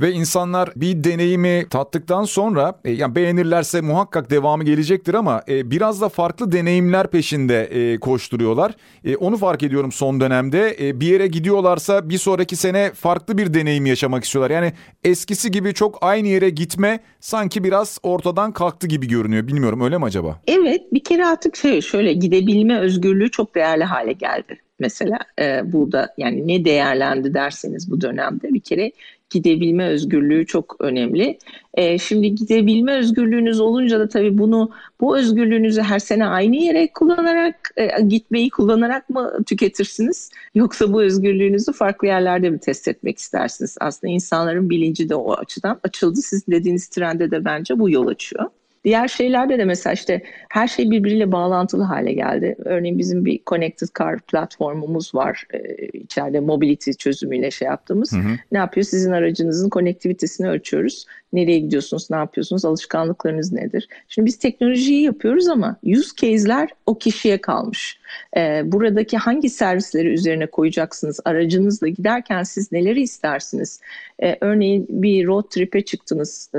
Ve 0.00 0.12
insanlar 0.12 0.70
bir 0.76 1.04
deneyimi 1.04 1.66
tattıktan 1.70 2.24
sonra 2.24 2.80
e, 2.84 2.90
yani 2.90 3.14
beğenirlerse 3.14 3.80
muhakkak 3.80 4.30
devamı 4.30 4.64
gelecektir 4.64 5.14
ama 5.14 5.42
e, 5.48 5.70
biraz 5.70 6.00
da 6.00 6.08
farklı 6.08 6.52
deneyimler 6.52 7.10
peşinde 7.10 7.64
e, 7.64 8.00
koşturuyorlar. 8.00 8.74
E, 9.04 9.16
onu 9.16 9.36
fark 9.36 9.62
ediyorum 9.62 9.92
son 9.92 10.20
dönemde. 10.20 10.76
E, 10.80 11.00
bir 11.00 11.06
yere 11.06 11.26
gidiyorlarsa 11.26 12.08
bir 12.08 12.18
sonraki 12.18 12.56
sene 12.56 12.90
farklı 12.94 13.38
bir 13.38 13.54
deneyim 13.54 13.86
yaşamak 13.86 14.24
istiyorlar. 14.24 14.50
Yani 14.50 14.72
eskisi 15.04 15.50
gibi 15.50 15.74
çok 15.74 15.98
aynı 16.00 16.28
yere 16.28 16.50
gitme 16.50 17.00
sanki 17.20 17.64
biraz 17.64 17.98
ortadan 18.02 18.52
kalktı 18.52 18.86
gibi 18.86 19.08
görünüyor. 19.08 19.48
Bilmiyorum 19.48 19.80
öyle 19.80 19.98
mi 19.98 20.04
acaba? 20.04 20.40
Evet 20.46 20.92
bir 20.92 21.04
kere 21.04 21.26
artık 21.26 21.56
şey 21.56 21.80
şöyle 21.80 22.12
gidebilme 22.12 22.78
özgürlüğü 22.78 23.30
çok 23.30 23.54
değerli 23.54 23.84
hale 23.84 24.12
geldi 24.12 24.58
mesela 24.78 25.18
e, 25.40 25.72
burada 25.72 26.14
yani 26.18 26.48
ne 26.48 26.64
değerlendi 26.64 27.34
derseniz 27.34 27.90
bu 27.90 28.00
dönemde 28.00 28.54
bir 28.54 28.60
kere 28.60 28.92
gidebilme 29.30 29.88
özgürlüğü 29.88 30.46
çok 30.46 30.76
önemli. 30.80 31.38
E, 31.74 31.98
şimdi 31.98 32.34
gidebilme 32.34 32.92
özgürlüğünüz 32.98 33.60
olunca 33.60 34.00
da 34.00 34.08
tabii 34.08 34.38
bunu 34.38 34.70
bu 35.00 35.18
özgürlüğünüzü 35.18 35.82
her 35.82 35.98
sene 35.98 36.26
aynı 36.26 36.56
yere 36.56 36.92
kullanarak 36.92 37.72
e, 37.76 38.02
gitmeyi 38.02 38.50
kullanarak 38.50 39.10
mı 39.10 39.32
tüketirsiniz 39.46 40.30
yoksa 40.54 40.92
bu 40.92 41.02
özgürlüğünüzü 41.02 41.72
farklı 41.72 42.06
yerlerde 42.06 42.50
mi 42.50 42.58
test 42.58 42.88
etmek 42.88 43.18
istersiniz? 43.18 43.76
Aslında 43.80 44.12
insanların 44.12 44.70
bilinci 44.70 45.08
de 45.08 45.14
o 45.14 45.32
açıdan 45.32 45.80
açıldı. 45.82 46.20
Sizin 46.22 46.52
dediğiniz 46.52 46.88
trende 46.88 47.30
de 47.30 47.44
bence 47.44 47.78
bu 47.78 47.90
yol 47.90 48.06
açıyor. 48.06 48.46
Diğer 48.84 49.08
şeylerde 49.08 49.58
de 49.58 49.64
mesela 49.64 49.94
işte 49.94 50.22
her 50.48 50.68
şey 50.68 50.90
birbiriyle 50.90 51.32
bağlantılı 51.32 51.82
hale 51.82 52.12
geldi. 52.12 52.56
Örneğin 52.64 52.98
bizim 52.98 53.24
bir 53.24 53.40
Connected 53.46 53.88
Car 53.98 54.18
platformumuz 54.18 55.14
var. 55.14 55.44
Ee, 55.54 55.86
içeride 55.86 56.40
mobility 56.40 56.90
çözümüyle 56.90 57.50
şey 57.50 57.68
yaptığımız. 57.68 58.12
Hı 58.12 58.16
hı. 58.16 58.36
Ne 58.52 58.58
yapıyor? 58.58 58.84
Sizin 58.84 59.12
aracınızın 59.12 59.68
konektivitesini 59.68 60.48
ölçüyoruz. 60.48 61.06
Nereye 61.32 61.58
gidiyorsunuz, 61.58 62.10
ne 62.10 62.16
yapıyorsunuz, 62.16 62.64
alışkanlıklarınız 62.64 63.52
nedir? 63.52 63.88
Şimdi 64.08 64.26
biz 64.26 64.38
teknolojiyi 64.38 65.02
yapıyoruz 65.02 65.48
ama 65.48 65.76
use 65.82 66.08
case'ler 66.16 66.68
o 66.86 66.98
kişiye 66.98 67.40
kalmış. 67.40 67.98
Ee, 68.36 68.62
buradaki 68.64 69.16
hangi 69.16 69.50
servisleri 69.50 70.08
üzerine 70.08 70.46
koyacaksınız? 70.46 71.20
Aracınızla 71.24 71.88
giderken 71.88 72.42
siz 72.42 72.72
neleri 72.72 73.02
istersiniz? 73.02 73.80
Ee, 74.22 74.36
örneğin 74.40 74.86
bir 74.88 75.26
road 75.26 75.50
trip'e 75.50 75.80
çıktınız, 75.80 76.50
e, 76.54 76.58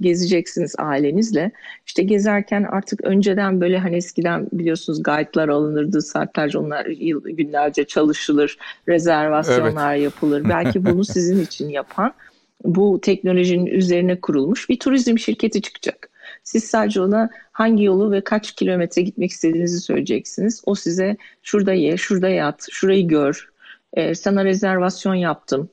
gezeceksiniz 0.00 0.74
ailenizle. 0.78 1.50
İşte 1.86 2.02
gezerken 2.02 2.62
artık 2.62 3.04
önceden 3.04 3.60
böyle 3.60 3.78
hani 3.78 3.96
eskiden 3.96 4.46
biliyorsunuz 4.52 5.02
guide'lar 5.02 5.48
alınırdı, 5.48 6.02
saatlerce 6.02 6.58
onlar 6.58 6.86
yıl, 6.86 7.24
günlerce 7.24 7.84
çalışılır, 7.84 8.58
rezervasyonlar 8.88 9.94
evet. 9.94 10.04
yapılır. 10.04 10.48
Belki 10.48 10.84
bunu 10.84 11.04
sizin 11.04 11.40
için 11.40 11.68
yapan 11.68 12.12
bu 12.64 13.00
teknolojinin 13.00 13.66
üzerine 13.66 14.20
kurulmuş 14.20 14.68
bir 14.68 14.78
turizm 14.78 15.18
şirketi 15.18 15.62
çıkacak. 15.62 16.10
Siz 16.42 16.64
sadece 16.64 17.00
ona 17.00 17.30
hangi 17.52 17.84
yolu 17.84 18.10
ve 18.10 18.20
kaç 18.20 18.52
kilometre 18.52 19.02
gitmek 19.02 19.30
istediğinizi 19.30 19.80
söyleyeceksiniz. 19.80 20.62
O 20.66 20.74
size 20.74 21.16
şurada 21.42 21.72
ye, 21.72 21.96
şurada 21.96 22.28
yat, 22.28 22.66
şurayı 22.70 23.08
gör, 23.08 23.48
e, 23.92 24.14
sana 24.14 24.44
rezervasyon 24.44 25.14
yaptım 25.14 25.68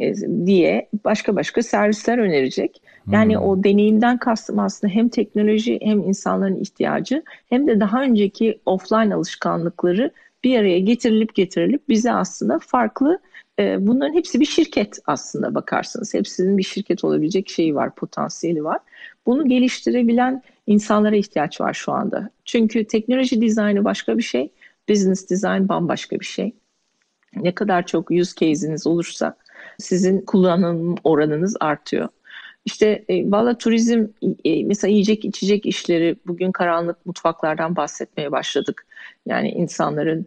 e, 0.00 0.14
diye 0.46 0.88
başka 1.04 1.36
başka 1.36 1.62
servisler 1.62 2.18
önerecek. 2.18 2.82
Yani 3.12 3.36
hmm. 3.36 3.42
o 3.42 3.64
deneyimden 3.64 4.18
kastım 4.18 4.58
aslında 4.58 4.94
hem 4.94 5.08
teknoloji 5.08 5.78
hem 5.82 6.00
insanların 6.00 6.56
ihtiyacı 6.56 7.22
hem 7.48 7.66
de 7.66 7.80
daha 7.80 8.02
önceki 8.02 8.60
offline 8.66 9.14
alışkanlıkları 9.14 10.10
bir 10.44 10.58
araya 10.58 10.78
getirilip 10.78 11.34
getirilip 11.34 11.88
bize 11.88 12.12
aslında 12.12 12.58
farklı 12.58 13.18
e, 13.58 13.86
bunların 13.86 14.14
hepsi 14.14 14.40
bir 14.40 14.44
şirket 14.44 14.98
aslında 15.06 15.54
bakarsanız. 15.54 16.14
Hepsinin 16.14 16.58
bir 16.58 16.62
şirket 16.62 17.04
olabilecek 17.04 17.48
şeyi 17.48 17.74
var, 17.74 17.94
potansiyeli 17.94 18.64
var. 18.64 18.78
Bunu 19.26 19.48
geliştirebilen 19.48 20.42
insanlara 20.66 21.16
ihtiyaç 21.16 21.60
var 21.60 21.74
şu 21.74 21.92
anda. 21.92 22.30
Çünkü 22.44 22.84
teknoloji 22.84 23.40
dizaynı 23.40 23.84
başka 23.84 24.18
bir 24.18 24.22
şey, 24.22 24.52
business 24.88 25.30
design 25.30 25.68
bambaşka 25.68 26.20
bir 26.20 26.24
şey. 26.24 26.52
Ne 27.36 27.54
kadar 27.54 27.86
çok 27.86 28.10
use 28.10 28.32
case'iniz 28.40 28.86
olursa 28.86 29.36
sizin 29.78 30.20
kullanım 30.20 30.94
oranınız 31.04 31.56
artıyor. 31.60 32.08
İşte 32.64 33.04
e, 33.08 33.30
valla 33.30 33.58
turizm 33.58 34.06
e, 34.44 34.64
mesela 34.64 34.90
yiyecek 34.90 35.24
içecek 35.24 35.66
işleri 35.66 36.16
bugün 36.26 36.52
karanlık 36.52 37.06
mutfaklardan 37.06 37.76
bahsetmeye 37.76 38.32
başladık. 38.32 38.86
Yani 39.26 39.50
insanların 39.50 40.26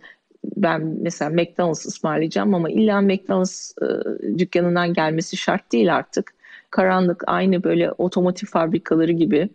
ben 0.57 0.97
mesela 1.01 1.29
McDonald's 1.31 1.85
ısmarlayacağım 1.85 2.53
ama 2.53 2.69
illa 2.69 3.01
McDonald's 3.01 3.73
e, 3.81 3.85
dükkanından 4.39 4.93
gelmesi 4.93 5.37
şart 5.37 5.71
değil 5.71 5.95
artık. 5.95 6.35
Karanlık 6.69 7.23
aynı 7.27 7.63
böyle 7.63 7.91
otomotiv 7.91 8.47
fabrikaları 8.47 9.11
gibi 9.11 9.49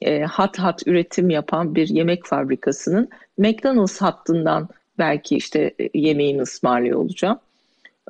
e, 0.00 0.22
hat 0.22 0.58
hat 0.58 0.86
üretim 0.86 1.30
yapan 1.30 1.74
bir 1.74 1.88
yemek 1.88 2.26
fabrikasının 2.26 3.08
McDonald's 3.38 4.00
hattından 4.00 4.68
belki 4.98 5.36
işte 5.36 5.74
e, 5.80 5.98
yemeğini 5.98 6.42
ısmarlıyor 6.42 6.98
olacağım 6.98 7.38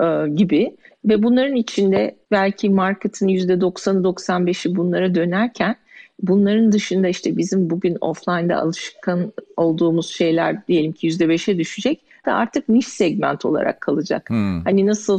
e, 0.01 0.29
gibi 0.35 0.77
ve 1.05 1.23
bunların 1.23 1.57
içinde 1.57 2.17
belki 2.31 2.71
marketin 2.71 3.29
%90'ı 3.29 4.03
95'i 4.03 4.77
bunlara 4.77 5.15
dönerken 5.15 5.77
bunların 6.23 6.73
dışında 6.73 7.09
işte 7.09 7.37
bizim 7.37 7.71
bugün 7.71 7.99
offline'da 8.01 8.57
alışkan 8.57 9.33
olduğumuz 9.57 10.11
şeyler 10.11 10.67
diyelim 10.67 10.93
ki 10.93 11.09
%5'e 11.09 11.59
düşecek 11.59 12.01
de 12.27 12.33
artık 12.33 12.69
niş 12.69 12.89
segment 12.89 13.45
olarak 13.45 13.81
kalacak. 13.81 14.31
Hmm. 14.31 14.65
Hani 14.65 14.87
nasıl 14.87 15.19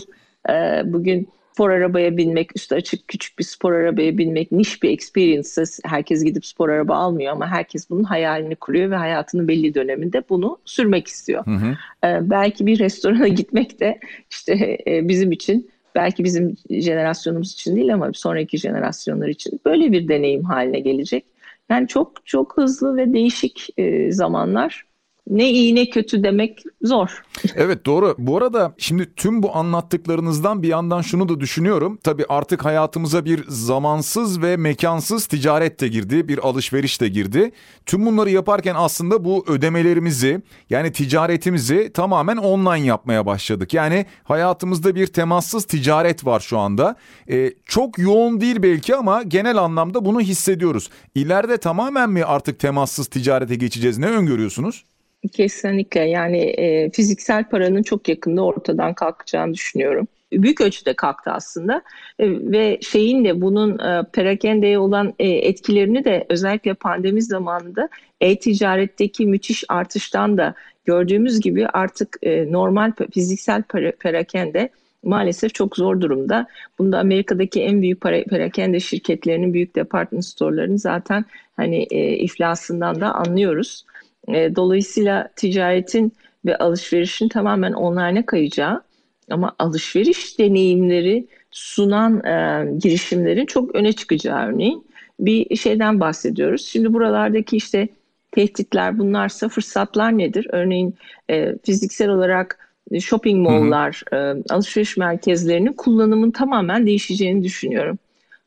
e, 0.49 0.81
bugün 0.85 1.29
spor 1.59 1.69
arabaya 1.69 2.17
binmek, 2.17 2.55
üstü 2.55 2.75
açık 2.75 3.07
küçük 3.07 3.39
bir 3.39 3.43
spor 3.43 3.73
arabaya 3.73 4.17
binmek 4.17 4.51
niş 4.51 4.83
bir 4.83 4.89
experience. 4.89 5.63
Herkes 5.83 6.23
gidip 6.23 6.45
spor 6.45 6.69
araba 6.69 6.95
almıyor 6.95 7.31
ama 7.31 7.47
herkes 7.47 7.89
bunun 7.89 8.03
hayalini 8.03 8.55
kuruyor 8.55 8.91
ve 8.91 8.95
hayatının 8.95 9.47
belli 9.47 9.73
döneminde 9.73 10.23
bunu 10.29 10.57
sürmek 10.65 11.07
istiyor. 11.07 11.45
Hı 11.45 11.51
hı. 11.51 11.77
Ee, 12.07 12.29
belki 12.29 12.65
bir 12.65 12.79
restorana 12.79 13.27
gitmek 13.39 13.79
de 13.79 13.99
işte 14.31 14.77
e, 14.87 15.07
bizim 15.07 15.31
için 15.31 15.69
belki 15.95 16.23
bizim 16.23 16.55
jenerasyonumuz 16.69 17.53
için 17.53 17.75
değil 17.75 17.93
ama 17.93 18.09
sonraki 18.13 18.57
jenerasyonlar 18.57 19.27
için 19.27 19.59
böyle 19.65 19.91
bir 19.91 20.07
deneyim 20.07 20.43
haline 20.43 20.79
gelecek. 20.79 21.25
Yani 21.69 21.87
çok 21.87 22.25
çok 22.25 22.57
hızlı 22.57 22.97
ve 22.97 23.13
değişik 23.13 23.69
e, 23.77 24.11
zamanlar 24.11 24.85
ne 25.29 25.49
iyi 25.49 25.75
ne 25.75 25.89
kötü 25.89 26.23
demek 26.23 26.63
zor. 26.81 27.23
Evet 27.55 27.85
doğru. 27.85 28.15
Bu 28.17 28.37
arada 28.37 28.73
şimdi 28.77 29.15
tüm 29.15 29.43
bu 29.43 29.55
anlattıklarınızdan 29.55 30.63
bir 30.63 30.67
yandan 30.67 31.01
şunu 31.01 31.29
da 31.29 31.39
düşünüyorum. 31.39 31.99
Tabii 32.03 32.25
artık 32.29 32.65
hayatımıza 32.65 33.25
bir 33.25 33.43
zamansız 33.47 34.41
ve 34.41 34.57
mekansız 34.57 35.25
ticaret 35.25 35.79
de 35.79 35.87
girdi, 35.87 36.27
bir 36.27 36.37
alışveriş 36.37 37.01
de 37.01 37.07
girdi. 37.07 37.51
Tüm 37.85 38.05
bunları 38.05 38.29
yaparken 38.29 38.75
aslında 38.77 39.25
bu 39.25 39.45
ödemelerimizi 39.47 40.41
yani 40.69 40.91
ticaretimizi 40.91 41.91
tamamen 41.93 42.37
online 42.37 42.87
yapmaya 42.87 43.25
başladık. 43.25 43.73
Yani 43.73 44.05
hayatımızda 44.23 44.95
bir 44.95 45.07
temassız 45.07 45.65
ticaret 45.65 46.25
var 46.25 46.39
şu 46.39 46.57
anda. 46.57 46.95
Ee, 47.31 47.53
çok 47.65 47.99
yoğun 47.99 48.41
değil 48.41 48.63
belki 48.63 48.95
ama 48.95 49.23
genel 49.23 49.57
anlamda 49.57 50.05
bunu 50.05 50.21
hissediyoruz. 50.21 50.89
İleride 51.15 51.57
tamamen 51.57 52.09
mi 52.09 52.23
artık 52.23 52.59
temassız 52.59 53.07
ticarete 53.07 53.55
geçeceğiz? 53.55 53.97
Ne 53.97 54.07
öngörüyorsunuz? 54.07 54.83
Kesinlikle 55.27 55.99
yani 55.99 56.37
e, 56.37 56.91
fiziksel 56.91 57.49
paranın 57.49 57.83
çok 57.83 58.09
yakında 58.09 58.41
ortadan 58.45 58.93
kalkacağını 58.93 59.53
düşünüyorum. 59.53 60.07
Büyük 60.31 60.61
ölçüde 60.61 60.93
kalktı 60.93 61.31
aslında 61.31 61.81
e, 62.19 62.29
ve 62.51 62.79
şeyin 62.81 63.25
de 63.25 63.41
bunun 63.41 63.79
e, 63.79 64.03
perakendeye 64.13 64.79
olan 64.79 65.13
e, 65.19 65.27
etkilerini 65.27 66.05
de 66.05 66.25
özellikle 66.29 66.73
pandemi 66.73 67.21
zamanında 67.21 67.89
e-ticaretteki 68.21 69.25
müthiş 69.25 69.63
artıştan 69.69 70.37
da 70.37 70.53
gördüğümüz 70.85 71.39
gibi 71.39 71.67
artık 71.67 72.17
e, 72.21 72.51
normal 72.51 72.91
fiziksel 73.13 73.63
para, 73.63 73.91
perakende 73.91 74.69
maalesef 75.03 75.53
çok 75.53 75.75
zor 75.75 76.01
durumda. 76.01 76.47
Bunda 76.79 76.99
Amerika'daki 76.99 77.61
en 77.61 77.81
büyük 77.81 78.01
para, 78.01 78.23
perakende 78.23 78.79
şirketlerinin, 78.79 79.53
büyük 79.53 79.75
department 79.75 80.25
store'larının 80.25 80.77
zaten 80.77 81.25
hani 81.57 81.87
e, 81.91 82.17
iflasından 82.17 83.01
da 83.01 83.15
anlıyoruz. 83.15 83.85
E, 84.27 84.55
dolayısıyla 84.55 85.29
ticaretin 85.35 86.13
ve 86.45 86.57
alışverişin 86.57 87.29
tamamen 87.29 87.73
online'a 87.73 88.25
kayacağı 88.25 88.81
ama 89.29 89.55
alışveriş 89.59 90.39
deneyimleri 90.39 91.27
sunan 91.51 92.25
e, 92.25 92.65
girişimlerin 92.77 93.45
çok 93.45 93.75
öne 93.75 93.93
çıkacağı 93.93 94.47
örneğin 94.47 94.87
bir 95.19 95.55
şeyden 95.55 95.99
bahsediyoruz. 95.99 96.65
Şimdi 96.65 96.93
buralardaki 96.93 97.57
işte 97.57 97.87
tehditler 98.31 98.99
bunlarsa 98.99 99.49
fırsatlar 99.49 100.17
nedir? 100.17 100.47
Örneğin 100.49 100.95
e, 101.29 101.55
fiziksel 101.65 102.09
olarak 102.09 102.69
shopping 102.99 103.47
mall'lar, 103.47 104.03
e, 104.13 104.43
alışveriş 104.49 104.97
merkezlerinin 104.97 105.73
kullanımın 105.73 106.31
tamamen 106.31 106.85
değişeceğini 106.85 107.43
düşünüyorum. 107.43 107.97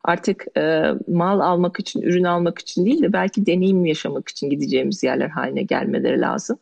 Artık 0.04 0.44
e, 0.56 0.90
mal 1.08 1.40
almak 1.40 1.80
için, 1.80 2.02
ürün 2.02 2.24
almak 2.24 2.58
için 2.58 2.86
değil 2.86 3.02
de 3.02 3.12
belki 3.12 3.46
deneyim 3.46 3.86
yaşamak 3.86 4.28
için 4.28 4.50
gideceğimiz 4.50 5.02
yerler 5.02 5.28
haline 5.28 5.62
gelmeleri 5.62 6.20
lazım. 6.20 6.58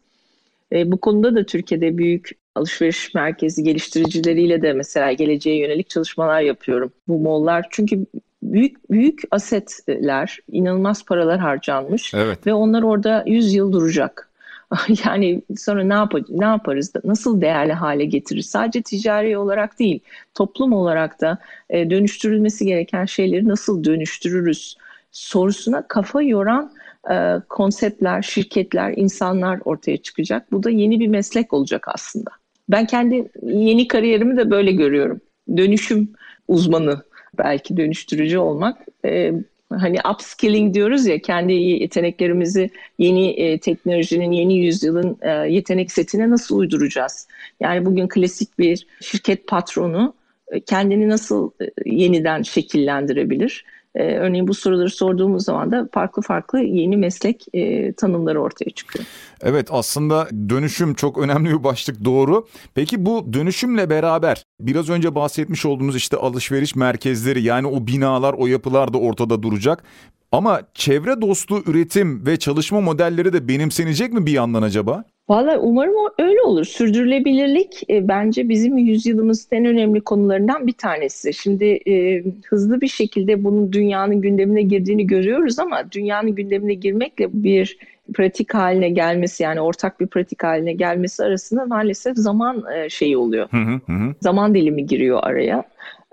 E, 0.73 0.93
bu 0.93 0.97
konuda 0.97 1.35
da 1.35 1.45
Türkiye'de 1.45 1.99
büyük 1.99 2.31
alışveriş 2.55 3.15
merkezi 3.15 3.63
geliştiricileriyle 3.63 4.63
de 4.63 4.73
mesela 4.73 5.13
geleceğe 5.13 5.59
yönelik 5.59 5.91
çalışmalar 5.91 6.41
yapıyorum. 6.41 6.93
Bu 7.09 7.19
mollar 7.19 7.67
çünkü 7.71 8.07
büyük 8.43 8.91
büyük 8.91 9.23
asetler, 9.31 10.39
inanılmaz 10.53 11.05
paralar 11.05 11.39
harcanmış 11.39 12.15
evet. 12.15 12.47
ve 12.47 12.55
onlar 12.55 12.83
orada 12.83 13.25
100 13.27 13.55
yıl 13.55 13.73
duracak. 13.73 14.30
yani 15.05 15.43
sonra 15.57 15.85
ne, 15.85 15.95
yap 15.95 16.13
ne 16.29 16.45
yaparız, 16.45 16.93
nasıl 17.05 17.41
değerli 17.41 17.73
hale 17.73 18.05
getiririz? 18.05 18.47
Sadece 18.47 18.83
ticari 18.83 19.39
olarak 19.39 19.79
değil, 19.79 20.01
toplum 20.35 20.73
olarak 20.73 21.21
da 21.21 21.39
e, 21.71 21.91
dönüştürülmesi 21.91 22.67
gereken 22.67 23.05
şeyleri 23.05 23.49
nasıl 23.49 23.85
dönüştürürüz 23.85 24.77
sorusuna 25.13 25.89
kafa 25.89 26.23
yoran 26.23 26.73
e, 27.11 27.37
konseptler, 27.49 28.23
şirketler, 28.23 28.95
insanlar 28.97 29.61
ortaya 29.65 29.97
çıkacak. 29.97 30.53
Bu 30.53 30.63
da 30.63 30.71
yeni 30.71 31.01
bir 31.01 31.09
meslek 31.09 31.53
olacak 31.53 31.89
aslında. 31.89 32.31
Ben 32.69 32.87
kendi 32.87 33.31
yeni 33.43 33.89
kariyerimi 33.89 34.37
de 34.37 34.51
böyle 34.51 34.73
görüyorum. 34.73 35.21
Dönüşüm 35.57 36.13
uzmanı 36.49 37.03
belki 37.39 37.77
dönüştürücü 37.77 38.39
olmak. 38.39 38.79
E, 39.05 39.33
hani 39.71 39.99
upskilling 40.15 40.75
diyoruz 40.75 41.07
ya 41.07 41.19
kendi 41.19 41.53
yeteneklerimizi 41.53 42.71
yeni 42.99 43.31
e, 43.31 43.59
teknolojinin 43.59 44.33
yeni 44.33 44.59
yüzyılın 44.59 45.19
e, 45.23 45.31
yetenek 45.31 45.93
setine 45.93 46.31
nasıl 46.31 46.59
uyduracağız? 46.59 47.29
Yani 47.61 47.87
bugün 47.87 48.09
klasik 48.09 48.59
bir 48.59 48.87
şirket 49.01 49.47
patronu 49.47 50.15
e, 50.49 50.61
kendini 50.61 51.09
nasıl 51.09 51.51
e, 51.61 51.71
yeniden 51.87 52.43
şekillendirebilir? 52.43 53.65
E, 53.95 54.03
örneğin 54.03 54.49
bu 54.49 54.55
soruları 54.55 54.91
sorduğumuz 54.91 55.45
zaman 55.45 55.71
da 55.71 55.89
farklı 55.93 56.23
farklı 56.23 56.61
yeni 56.61 56.97
meslek 56.97 57.45
e, 57.53 57.93
tanımları 57.93 58.41
ortaya 58.43 58.71
çıkıyor. 58.71 59.05
Evet 59.43 59.69
aslında 59.71 60.29
dönüşüm 60.49 60.95
çok 60.95 61.19
önemli 61.19 61.51
bir 61.51 61.65
başlık 61.65 62.05
doğru. 62.05 62.47
Peki 62.75 63.07
bu 63.07 63.33
dönüşümle 63.33 63.91
beraber 63.91 64.45
biraz 64.61 64.89
önce 64.91 65.15
bahsetmiş 65.15 65.67
olduğumuz 65.67 65.97
işte 65.97 66.17
alışveriş 66.17 66.77
merkezleri 66.77 67.43
yani 67.43 67.67
o 67.67 67.87
binalar 67.87 68.35
o 68.39 68.47
yapılar 68.47 68.93
da 68.93 68.99
ortada 68.99 69.43
duracak. 69.43 69.85
Ama 70.33 70.63
çevre 70.75 71.21
dostu 71.21 71.63
üretim 71.67 72.27
ve 72.27 72.37
çalışma 72.37 72.81
modelleri 72.81 73.33
de 73.33 73.49
benimsenecek 73.49 74.13
mi 74.13 74.27
bir 74.27 74.33
yandan 74.33 74.63
acaba? 74.63 75.05
Valla 75.31 75.59
umarım 75.59 75.95
öyle 76.19 76.43
olur. 76.43 76.65
Sürdürülebilirlik 76.65 77.91
e, 77.91 78.09
bence 78.09 78.49
bizim 78.49 78.79
yüzyılımızın 78.79 79.49
en 79.53 79.65
önemli 79.65 80.01
konularından 80.01 80.67
bir 80.67 80.73
tanesi. 80.73 81.35
Şimdi 81.35 81.65
e, 81.65 82.25
hızlı 82.49 82.81
bir 82.81 82.89
şekilde 82.89 83.45
bunun 83.45 83.73
dünyanın 83.73 84.21
gündemine 84.21 84.63
girdiğini 84.63 85.07
görüyoruz 85.07 85.59
ama 85.59 85.93
dünyanın 85.93 86.35
gündemine 86.35 86.75
girmekle 86.75 87.29
bir 87.33 87.79
pratik 88.15 88.55
haline 88.55 88.91
gelmesi 88.91 89.43
yani 89.43 89.61
ortak 89.61 90.01
bir 90.01 90.07
pratik 90.07 90.45
haline 90.45 90.73
gelmesi 90.73 91.25
arasında 91.25 91.67
maalesef 91.67 92.17
zaman 92.17 92.65
e, 92.75 92.89
şeyi 92.89 93.17
oluyor. 93.17 93.49
Hı 93.51 93.57
hı 93.57 93.81
hı. 93.87 94.15
Zaman 94.21 94.55
dilimi 94.55 94.87
giriyor 94.87 95.21
araya. 95.23 95.65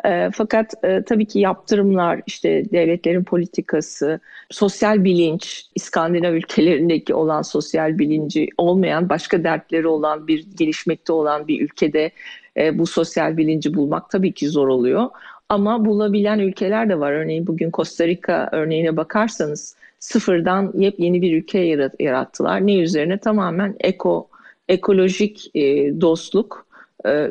E, 0.06 0.30
fakat 0.34 0.74
e, 0.84 1.04
tabii 1.04 1.26
ki 1.26 1.40
yaptırımlar, 1.40 2.22
işte 2.28 2.72
devletlerin 2.72 3.24
politikası, 3.24 4.20
sosyal 4.50 5.04
bilinç, 5.04 5.66
İskandinav 5.76 6.34
ülkelerindeki 6.34 7.14
olan 7.14 7.42
sosyal 7.42 7.98
bilinci 7.98 8.50
olmayan, 8.58 9.10
başka 9.10 9.44
dertleri 9.44 9.88
olan 9.88 10.28
bir 10.28 10.46
gelişmekte 10.58 11.14
olan 11.14 11.48
bir 11.48 11.62
ülkede 11.62 12.12
e, 12.58 12.80
bu 12.80 12.88
sosyal 12.88 13.38
bilinci 13.38 13.74
bulmak 13.74 14.10
tabii 14.10 14.32
ki 14.34 14.50
zor 14.50 14.68
oluyor. 14.68 15.10
Ama 15.50 15.86
bulabilen 15.86 16.40
ülkeler 16.40 16.90
de 16.90 17.00
var. 17.00 17.12
Örneğin 17.12 17.48
bugün 17.48 17.72
Costa 17.72 18.08
Rica 18.08 18.50
örneğine 18.52 18.98
bakarsanız 18.98 19.76
sıfırdan 20.00 20.74
yepyeni 20.76 21.22
bir 21.22 21.38
ülke 21.38 21.60
yarattılar. 22.00 22.68
Ne 22.68 22.78
üzerine? 22.78 23.18
Tamamen 23.18 23.76
eko, 23.80 24.28
ekolojik 24.70 25.56
e, 25.56 25.62
dostluk 26.02 26.67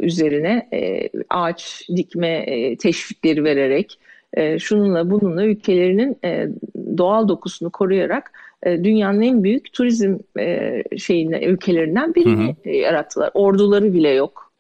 üzerine 0.01 0.69
e, 0.73 1.11
ağaç 1.31 1.89
dikme 1.97 2.29
e, 2.29 2.77
teşvikleri 2.77 3.45
vererek 3.45 3.99
e, 4.35 4.59
şununla 4.59 5.11
bununla 5.11 5.45
ülkelerinin 5.45 6.19
e, 6.25 6.49
doğal 6.99 7.29
dokusunu 7.29 7.71
koruyarak 7.71 8.33
e, 8.63 8.85
dünyanın 8.85 9.21
en 9.21 9.45
büyük 9.45 9.73
turizm 9.73 10.17
e, 10.39 10.83
şeyine 10.99 11.45
ülkelerinden 11.45 12.15
birini 12.15 12.57
hı 12.65 12.71
hı. 12.71 12.75
yarattılar. 12.75 13.31
Orduları 13.35 13.95
bile 13.95 14.09
yok 14.11 14.53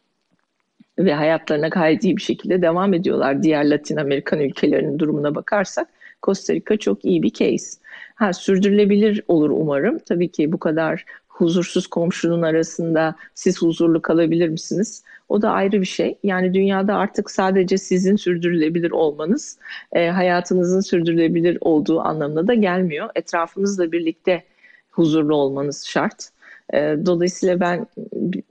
ve 0.99 1.15
hayatlarına 1.15 1.69
gayet 1.69 2.05
iyi 2.05 2.17
bir 2.17 2.23
şekilde 2.23 2.63
devam 2.63 2.95
ediyorlar. 2.95 3.43
Diğer 3.43 3.71
Latin 3.71 3.97
Amerikan 3.97 4.41
ülkelerinin 4.41 4.99
durumuna 4.99 5.35
bakarsak 5.35 5.89
Costa 6.23 6.55
Rica 6.55 6.77
çok 6.77 7.05
iyi 7.05 7.23
bir 7.23 7.31
case. 7.31 7.79
Ha, 8.15 8.33
sürdürülebilir 8.33 9.23
olur 9.29 9.51
umarım. 9.51 9.99
Tabii 9.99 10.29
ki 10.29 10.53
bu 10.53 10.59
kadar 10.59 11.05
huzursuz 11.39 11.87
komşunun 11.87 12.43
arasında 12.43 13.15
siz 13.35 13.63
huzurlu 13.63 14.03
kalabilir 14.03 14.49
misiniz? 14.49 15.03
O 15.29 15.43
da 15.43 15.51
ayrı 15.51 15.81
bir 15.81 15.87
şey. 15.87 16.19
Yani 16.23 16.55
dünyada 16.55 16.95
artık 16.97 17.31
sadece 17.31 17.79
sizin 17.79 18.17
sürdürülebilir 18.17 18.91
olmanız 18.91 19.59
e, 19.93 20.09
hayatınızın 20.09 20.81
sürdürülebilir 20.81 21.59
olduğu 21.61 22.01
anlamına 22.01 22.47
da 22.47 22.55
gelmiyor. 22.55 23.11
Etrafınızla 23.15 23.93
birlikte 23.93 24.45
huzurlu 24.91 25.35
olmanız 25.35 25.87
şart. 25.87 26.29
E, 26.75 26.79
dolayısıyla 27.07 27.61
ben 27.61 27.87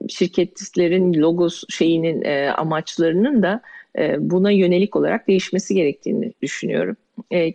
şirketlerin 0.08 1.14
logos 1.14 1.62
şeyinin 1.68 2.22
e, 2.22 2.50
amaçlarının 2.50 3.42
da 3.42 3.60
e, 3.98 4.30
buna 4.30 4.50
yönelik 4.50 4.96
olarak 4.96 5.28
değişmesi 5.28 5.74
gerektiğini 5.74 6.32
düşünüyorum. 6.42 6.96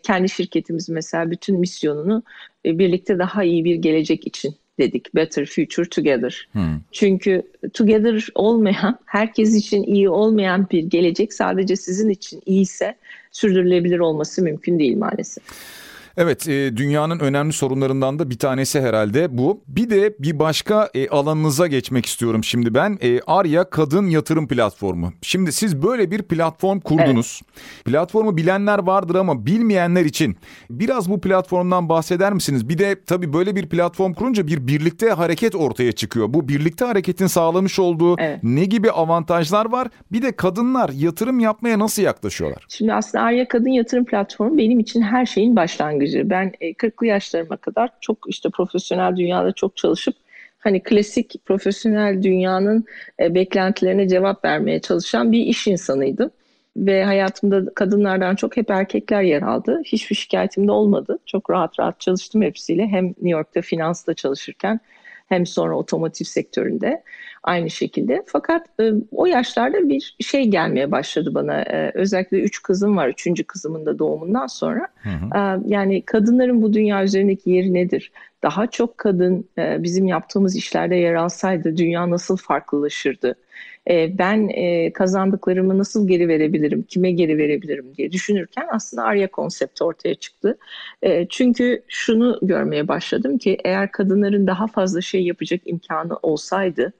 Kendi 0.03 0.29
şirketimiz 0.29 0.89
mesela 0.89 1.31
bütün 1.31 1.59
misyonunu 1.59 2.23
birlikte 2.65 3.19
daha 3.19 3.43
iyi 3.43 3.65
bir 3.65 3.75
gelecek 3.75 4.27
için 4.27 4.55
dedik. 4.79 5.15
Better 5.15 5.45
Future 5.45 5.89
Together. 5.89 6.47
Hmm. 6.51 6.79
Çünkü 6.91 7.43
together 7.73 8.27
olmayan, 8.35 8.99
herkes 9.05 9.55
için 9.55 9.83
iyi 9.83 10.09
olmayan 10.09 10.67
bir 10.71 10.83
gelecek 10.83 11.33
sadece 11.33 11.75
sizin 11.75 12.09
için 12.09 12.41
iyiyse 12.45 12.95
sürdürülebilir 13.31 13.99
olması 13.99 14.41
mümkün 14.41 14.79
değil 14.79 14.97
maalesef. 14.97 15.43
Evet 16.17 16.47
e, 16.47 16.77
dünyanın 16.77 17.19
önemli 17.19 17.53
sorunlarından 17.53 18.19
da 18.19 18.29
bir 18.29 18.39
tanesi 18.39 18.81
herhalde 18.81 19.37
bu. 19.37 19.63
Bir 19.67 19.89
de 19.89 20.15
bir 20.19 20.39
başka 20.39 20.89
e, 20.93 21.09
alanınıza 21.09 21.67
geçmek 21.67 22.05
istiyorum 22.05 22.43
şimdi 22.43 22.73
ben. 22.73 22.97
E, 23.01 23.19
Arya 23.27 23.69
Kadın 23.69 24.07
Yatırım 24.07 24.47
Platformu. 24.47 25.13
Şimdi 25.21 25.51
siz 25.51 25.83
böyle 25.83 26.11
bir 26.11 26.21
platform 26.21 26.79
kurdunuz. 26.79 27.41
Evet. 27.43 27.85
Platformu 27.85 28.37
bilenler 28.37 28.79
vardır 28.79 29.15
ama 29.15 29.45
bilmeyenler 29.45 30.05
için 30.05 30.37
biraz 30.69 31.09
bu 31.09 31.21
platformdan 31.21 31.89
bahseder 31.89 32.33
misiniz? 32.33 32.69
Bir 32.69 32.77
de 32.77 32.95
tabii 33.05 33.33
böyle 33.33 33.55
bir 33.55 33.69
platform 33.69 34.13
kurunca 34.13 34.47
bir 34.47 34.67
birlikte 34.67 35.09
hareket 35.09 35.55
ortaya 35.55 35.91
çıkıyor. 35.91 36.33
Bu 36.33 36.47
birlikte 36.47 36.85
hareketin 36.85 37.27
sağlamış 37.27 37.79
olduğu 37.79 38.15
evet. 38.19 38.39
ne 38.43 38.65
gibi 38.65 38.91
avantajlar 38.91 39.71
var? 39.71 39.87
Bir 40.11 40.21
de 40.21 40.31
kadınlar 40.31 40.89
yatırım 40.89 41.39
yapmaya 41.39 41.79
nasıl 41.79 42.01
yaklaşıyorlar? 42.01 42.65
Şimdi 42.69 42.93
aslında 42.93 43.23
Arya 43.23 43.47
Kadın 43.47 43.69
Yatırım 43.69 44.05
Platformu 44.05 44.57
benim 44.57 44.79
için 44.79 45.01
her 45.01 45.25
şeyin 45.25 45.55
başlangıcı 45.55 46.00
başlangıcı. 46.01 46.29
Ben 46.29 46.51
40'lı 46.61 47.05
e, 47.05 47.09
yaşlarıma 47.09 47.57
kadar 47.57 47.89
çok 48.01 48.17
işte 48.27 48.49
profesyonel 48.49 49.15
dünyada 49.15 49.51
çok 49.51 49.77
çalışıp 49.77 50.15
hani 50.59 50.83
klasik 50.83 51.35
profesyonel 51.45 52.23
dünyanın 52.23 52.85
e, 53.19 53.35
beklentilerine 53.35 54.07
cevap 54.07 54.45
vermeye 54.45 54.79
çalışan 54.79 55.31
bir 55.31 55.39
iş 55.39 55.67
insanıydım. 55.67 56.31
Ve 56.77 57.03
hayatımda 57.03 57.73
kadınlardan 57.75 58.35
çok 58.35 58.57
hep 58.57 58.69
erkekler 58.69 59.21
yer 59.21 59.41
aldı. 59.41 59.81
Hiçbir 59.85 60.15
şikayetim 60.15 60.67
de 60.67 60.71
olmadı. 60.71 61.19
Çok 61.25 61.49
rahat 61.49 61.79
rahat 61.79 61.99
çalıştım 61.99 62.41
hepsiyle. 62.41 62.87
Hem 62.87 63.05
New 63.05 63.29
York'ta 63.29 63.61
finansta 63.61 64.13
çalışırken 64.13 64.79
hem 65.31 65.45
sonra 65.45 65.77
otomotiv 65.77 66.25
sektöründe 66.25 67.03
aynı 67.43 67.69
şekilde. 67.69 68.23
Fakat 68.27 68.67
e, 68.79 68.91
o 69.11 69.25
yaşlarda 69.25 69.89
bir 69.89 70.15
şey 70.19 70.47
gelmeye 70.47 70.91
başladı 70.91 71.33
bana. 71.33 71.61
E, 71.61 71.91
özellikle 71.93 72.39
üç 72.39 72.61
kızım 72.61 72.97
var. 72.97 73.07
Üçüncü 73.07 73.43
kızımın 73.43 73.85
da 73.85 73.99
doğumundan 73.99 74.47
sonra. 74.47 74.87
Hı 74.95 75.09
hı. 75.09 75.37
E, 75.37 75.59
yani 75.67 76.01
kadınların 76.01 76.61
bu 76.61 76.73
dünya 76.73 77.03
üzerindeki 77.03 77.49
yeri 77.49 77.73
nedir? 77.73 78.11
Daha 78.43 78.67
çok 78.67 78.97
kadın 78.97 79.49
e, 79.57 79.83
bizim 79.83 80.07
yaptığımız 80.07 80.55
işlerde 80.55 80.95
yer 80.95 81.13
alsaydı 81.13 81.77
dünya 81.77 82.09
nasıl 82.09 82.37
farklılaşırdı? 82.37 83.35
E, 83.89 84.17
ben 84.17 84.49
e, 84.49 84.93
kazandıklarımı 84.93 85.77
nasıl 85.77 86.07
geri 86.07 86.27
verebilirim, 86.27 86.83
kime 86.83 87.11
geri 87.11 87.37
verebilirim 87.37 87.85
diye 87.97 88.11
düşünürken 88.11 88.67
aslında 88.71 89.03
Arya 89.03 89.31
konsepti 89.31 89.83
ortaya 89.83 90.15
çıktı. 90.15 90.57
E, 91.01 91.27
çünkü 91.29 91.83
şunu 91.87 92.39
görmeye 92.41 92.87
başladım 92.87 93.37
ki 93.37 93.57
eğer 93.63 93.91
kadınların 93.91 94.47
daha 94.47 94.67
fazla 94.67 95.01
şey 95.01 95.23
yapacak 95.23 95.61
imkanı 95.65 96.17
olsaydı 96.21 96.93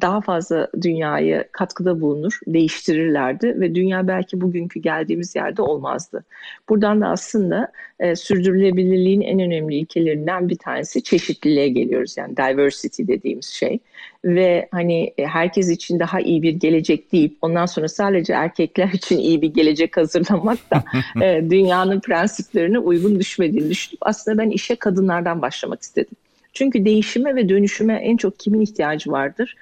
daha 0.00 0.20
fazla 0.20 0.68
dünyaya 0.82 1.44
katkıda 1.52 2.00
bulunur, 2.00 2.38
değiştirirlerdi 2.46 3.60
ve 3.60 3.74
dünya 3.74 4.08
belki 4.08 4.40
bugünkü 4.40 4.80
geldiğimiz 4.80 5.36
yerde 5.36 5.62
olmazdı. 5.62 6.24
Buradan 6.68 7.00
da 7.00 7.08
aslında 7.08 7.72
e, 8.00 8.16
sürdürülebilirliğin 8.16 9.20
en 9.20 9.40
önemli 9.40 9.74
ilkelerinden 9.74 10.48
bir 10.48 10.56
tanesi 10.56 11.02
çeşitliliğe 11.02 11.68
geliyoruz. 11.68 12.16
Yani 12.16 12.36
diversity 12.36 13.02
dediğimiz 13.06 13.46
şey 13.46 13.78
ve 14.24 14.68
hani 14.70 15.14
e, 15.18 15.26
herkes 15.26 15.70
için 15.70 16.00
daha 16.00 16.20
iyi 16.20 16.42
bir 16.42 16.52
gelecek 16.52 17.12
deyip 17.12 17.36
ondan 17.42 17.66
sonra 17.66 17.88
sadece 17.88 18.32
erkekler 18.32 18.88
için 18.92 19.18
iyi 19.18 19.42
bir 19.42 19.54
gelecek 19.54 19.96
hazırlamak 19.96 20.58
da 20.70 20.84
e, 21.24 21.50
dünyanın 21.50 22.00
prensiplerine 22.00 22.78
uygun 22.78 23.20
düşmediğini 23.20 23.70
düşünüp 23.70 23.98
aslında 24.00 24.38
ben 24.38 24.50
işe 24.50 24.76
kadınlardan 24.76 25.42
başlamak 25.42 25.82
istedim. 25.82 26.16
Çünkü 26.54 26.84
değişime 26.84 27.34
ve 27.34 27.48
dönüşüme 27.48 27.94
en 27.94 28.16
çok 28.16 28.38
kimin 28.38 28.60
ihtiyacı 28.60 29.10
vardır? 29.10 29.56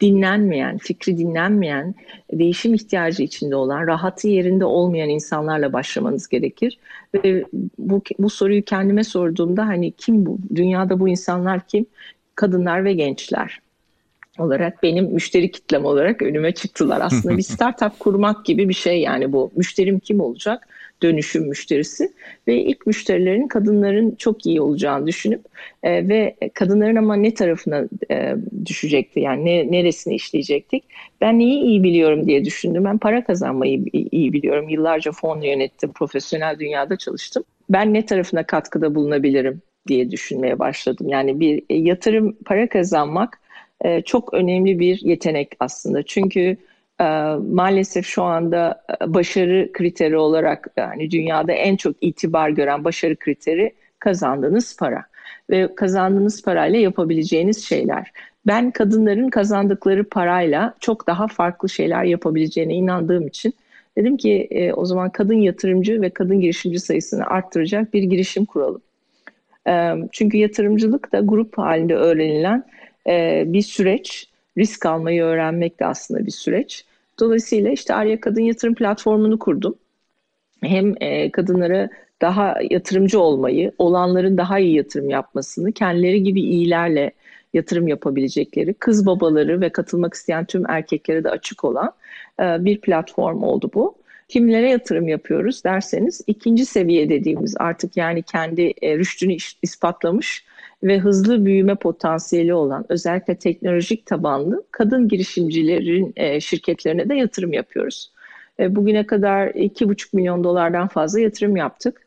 dinlenmeyen, 0.00 0.78
fikri 0.78 1.18
dinlenmeyen, 1.18 1.94
değişim 2.32 2.74
ihtiyacı 2.74 3.22
içinde 3.22 3.56
olan, 3.56 3.86
rahatı 3.86 4.28
yerinde 4.28 4.64
olmayan 4.64 5.08
insanlarla 5.08 5.72
başlamanız 5.72 6.28
gerekir. 6.28 6.78
Ve 7.14 7.44
bu, 7.78 8.02
bu 8.18 8.30
soruyu 8.30 8.64
kendime 8.64 9.04
sorduğumda 9.04 9.66
hani 9.66 9.92
kim 9.92 10.26
bu? 10.26 10.38
Dünyada 10.54 11.00
bu 11.00 11.08
insanlar 11.08 11.66
kim? 11.66 11.86
Kadınlar 12.34 12.84
ve 12.84 12.92
gençler 12.92 13.60
olarak 14.38 14.82
benim 14.82 15.04
müşteri 15.04 15.50
kitlem 15.50 15.84
olarak 15.84 16.22
önüme 16.22 16.52
çıktılar. 16.52 17.00
Aslında 17.00 17.36
bir 17.36 17.42
startup 17.42 17.98
kurmak 17.98 18.44
gibi 18.44 18.68
bir 18.68 18.74
şey 18.74 19.00
yani 19.00 19.32
bu. 19.32 19.52
Müşterim 19.56 19.98
kim 19.98 20.20
olacak? 20.20 20.68
Dönüşüm 21.02 21.48
müşterisi 21.48 22.12
ve 22.48 22.56
ilk 22.56 22.86
müşterilerin 22.86 23.48
kadınların 23.48 24.14
çok 24.14 24.46
iyi 24.46 24.60
olacağını 24.60 25.06
düşünüp 25.06 25.40
e, 25.82 26.08
ve 26.08 26.36
kadınların 26.54 26.96
ama 26.96 27.16
ne 27.16 27.34
tarafına 27.34 27.84
e, 28.10 28.34
düşecekti 28.66 29.20
yani 29.20 29.44
ne, 29.44 29.72
neresini 29.72 30.14
işleyecektik. 30.14 30.84
Ben 31.20 31.38
neyi 31.38 31.62
iyi 31.62 31.82
biliyorum 31.82 32.26
diye 32.26 32.44
düşündüm. 32.44 32.84
Ben 32.84 32.98
para 32.98 33.24
kazanmayı 33.24 33.84
iyi 33.92 34.32
biliyorum. 34.32 34.68
Yıllarca 34.68 35.12
fon 35.12 35.40
yönettim, 35.40 35.92
profesyonel 35.92 36.58
dünyada 36.58 36.96
çalıştım. 36.96 37.44
Ben 37.70 37.94
ne 37.94 38.06
tarafına 38.06 38.46
katkıda 38.46 38.94
bulunabilirim 38.94 39.62
diye 39.88 40.10
düşünmeye 40.10 40.58
başladım. 40.58 41.08
Yani 41.08 41.40
bir 41.40 41.62
e, 41.70 41.76
yatırım 41.76 42.36
para 42.44 42.68
kazanmak 42.68 43.40
e, 43.84 44.02
çok 44.02 44.34
önemli 44.34 44.78
bir 44.78 45.00
yetenek 45.02 45.48
aslında. 45.60 46.02
Çünkü 46.02 46.56
maalesef 47.52 48.06
şu 48.06 48.22
anda 48.22 48.84
e, 49.02 49.14
başarı 49.14 49.70
kriteri 49.72 50.16
olarak 50.16 50.68
yani 50.76 51.10
dünyada 51.10 51.52
en 51.52 51.76
çok 51.76 51.96
itibar 52.00 52.48
gören 52.48 52.84
başarı 52.84 53.16
kriteri 53.16 53.74
kazandığınız 53.98 54.76
para 54.76 55.04
ve 55.50 55.74
kazandığınız 55.74 56.42
parayla 56.42 56.78
yapabileceğiniz 56.78 57.64
şeyler. 57.64 58.12
Ben 58.46 58.70
kadınların 58.70 59.28
kazandıkları 59.28 60.04
parayla 60.04 60.74
çok 60.80 61.06
daha 61.06 61.28
farklı 61.28 61.68
şeyler 61.68 62.04
yapabileceğine 62.04 62.74
inandığım 62.74 63.26
için 63.26 63.54
dedim 63.98 64.16
ki 64.16 64.48
e, 64.50 64.72
o 64.72 64.84
zaman 64.84 65.10
kadın 65.10 65.34
yatırımcı 65.34 66.02
ve 66.02 66.10
kadın 66.10 66.40
girişimci 66.40 66.80
sayısını 66.80 67.26
arttıracak 67.26 67.94
bir 67.94 68.02
girişim 68.02 68.44
kuralım. 68.44 68.82
E, 69.68 69.94
çünkü 70.12 70.36
yatırımcılık 70.36 71.12
da 71.12 71.20
grup 71.20 71.58
halinde 71.58 71.94
öğrenilen 71.94 72.64
e, 73.08 73.44
bir 73.46 73.62
süreç. 73.62 74.28
Risk 74.58 74.86
almayı 74.86 75.22
öğrenmek 75.22 75.80
de 75.80 75.86
aslında 75.86 76.26
bir 76.26 76.30
süreç. 76.30 76.84
Dolayısıyla 77.20 77.70
işte 77.70 77.94
Arya 77.94 78.20
Kadın 78.20 78.40
Yatırım 78.40 78.74
Platformu'nu 78.74 79.38
kurdum. 79.38 79.78
Hem 80.62 80.94
e, 81.00 81.30
kadınlara 81.30 81.88
daha 82.20 82.54
yatırımcı 82.70 83.20
olmayı, 83.20 83.72
olanların 83.78 84.36
daha 84.36 84.58
iyi 84.58 84.76
yatırım 84.76 85.10
yapmasını, 85.10 85.72
kendileri 85.72 86.22
gibi 86.22 86.40
iyilerle 86.40 87.12
yatırım 87.54 87.88
yapabilecekleri, 87.88 88.74
kız 88.74 89.06
babaları 89.06 89.60
ve 89.60 89.68
katılmak 89.68 90.14
isteyen 90.14 90.44
tüm 90.44 90.70
erkeklere 90.70 91.24
de 91.24 91.30
açık 91.30 91.64
olan 91.64 91.92
e, 92.40 92.64
bir 92.64 92.80
platform 92.80 93.42
oldu 93.42 93.70
bu. 93.74 93.94
Kimlere 94.28 94.70
yatırım 94.70 95.08
yapıyoruz 95.08 95.64
derseniz 95.64 96.20
ikinci 96.26 96.66
seviye 96.66 97.08
dediğimiz 97.08 97.54
artık 97.58 97.96
yani 97.96 98.22
kendi 98.22 98.62
e, 98.82 98.98
rüştünü 98.98 99.36
ispatlamış 99.62 100.44
ve 100.82 100.98
hızlı 100.98 101.44
büyüme 101.44 101.74
potansiyeli 101.74 102.54
olan 102.54 102.86
özellikle 102.88 103.34
teknolojik 103.34 104.06
tabanlı 104.06 104.64
kadın 104.70 105.08
girişimcilerin 105.08 106.12
e, 106.16 106.40
şirketlerine 106.40 107.08
de 107.08 107.14
yatırım 107.14 107.52
yapıyoruz. 107.52 108.12
E, 108.60 108.76
bugüne 108.76 109.06
kadar 109.06 109.48
2,5 109.48 110.08
milyon 110.12 110.44
dolardan 110.44 110.88
fazla 110.88 111.20
yatırım 111.20 111.56
yaptık. 111.56 112.05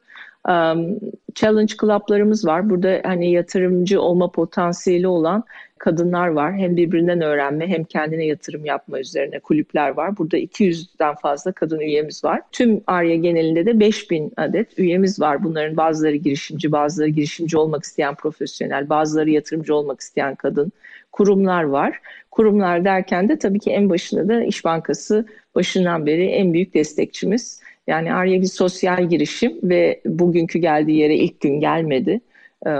Challenge 1.35 1.73
Club'larımız 1.81 2.45
var. 2.45 2.69
Burada 2.69 3.01
hani 3.03 3.31
yatırımcı 3.31 4.01
olma 4.01 4.31
potansiyeli 4.31 5.07
olan 5.07 5.43
kadınlar 5.77 6.27
var. 6.27 6.53
Hem 6.53 6.77
birbirinden 6.77 7.21
öğrenme 7.21 7.67
hem 7.67 7.83
kendine 7.83 8.25
yatırım 8.25 8.65
yapma 8.65 8.99
üzerine 8.99 9.39
kulüpler 9.39 9.89
var. 9.89 10.17
Burada 10.17 10.37
200'den 10.37 11.15
fazla 11.15 11.51
kadın 11.51 11.79
üyemiz 11.79 12.23
var. 12.23 12.41
Tüm 12.51 12.81
Arya 12.87 13.15
genelinde 13.15 13.65
de 13.65 13.79
5000 13.79 14.33
adet 14.37 14.79
üyemiz 14.79 15.19
var. 15.19 15.43
Bunların 15.43 15.77
bazıları 15.77 16.15
girişimci, 16.15 16.71
bazıları 16.71 17.09
girişimci 17.09 17.57
olmak 17.57 17.83
isteyen 17.83 18.15
profesyonel, 18.15 18.89
bazıları 18.89 19.29
yatırımcı 19.29 19.75
olmak 19.75 19.99
isteyen 19.99 20.35
kadın 20.35 20.71
kurumlar 21.11 21.63
var. 21.63 21.99
Kurumlar 22.31 22.85
derken 22.85 23.29
de 23.29 23.39
tabii 23.39 23.59
ki 23.59 23.71
en 23.71 23.89
başında 23.89 24.27
da 24.27 24.43
İş 24.43 24.65
Bankası 24.65 25.25
başından 25.55 26.05
beri 26.05 26.25
en 26.25 26.53
büyük 26.53 26.73
destekçimiz. 26.73 27.61
Yani 27.89 28.13
Arya 28.13 28.41
bir 28.41 28.47
sosyal 28.47 29.09
girişim 29.09 29.59
ve 29.63 30.01
bugünkü 30.05 30.59
geldiği 30.59 30.97
yere 30.97 31.15
ilk 31.15 31.41
gün 31.41 31.59
gelmedi. 31.59 32.21
Ee, 32.67 32.71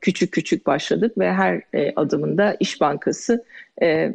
küçük 0.00 0.32
küçük 0.32 0.66
başladık 0.66 1.18
ve 1.18 1.32
her 1.32 1.62
e, 1.74 1.92
adımında 1.96 2.56
İş 2.60 2.80
Bankası 2.80 3.44
e, 3.82 4.12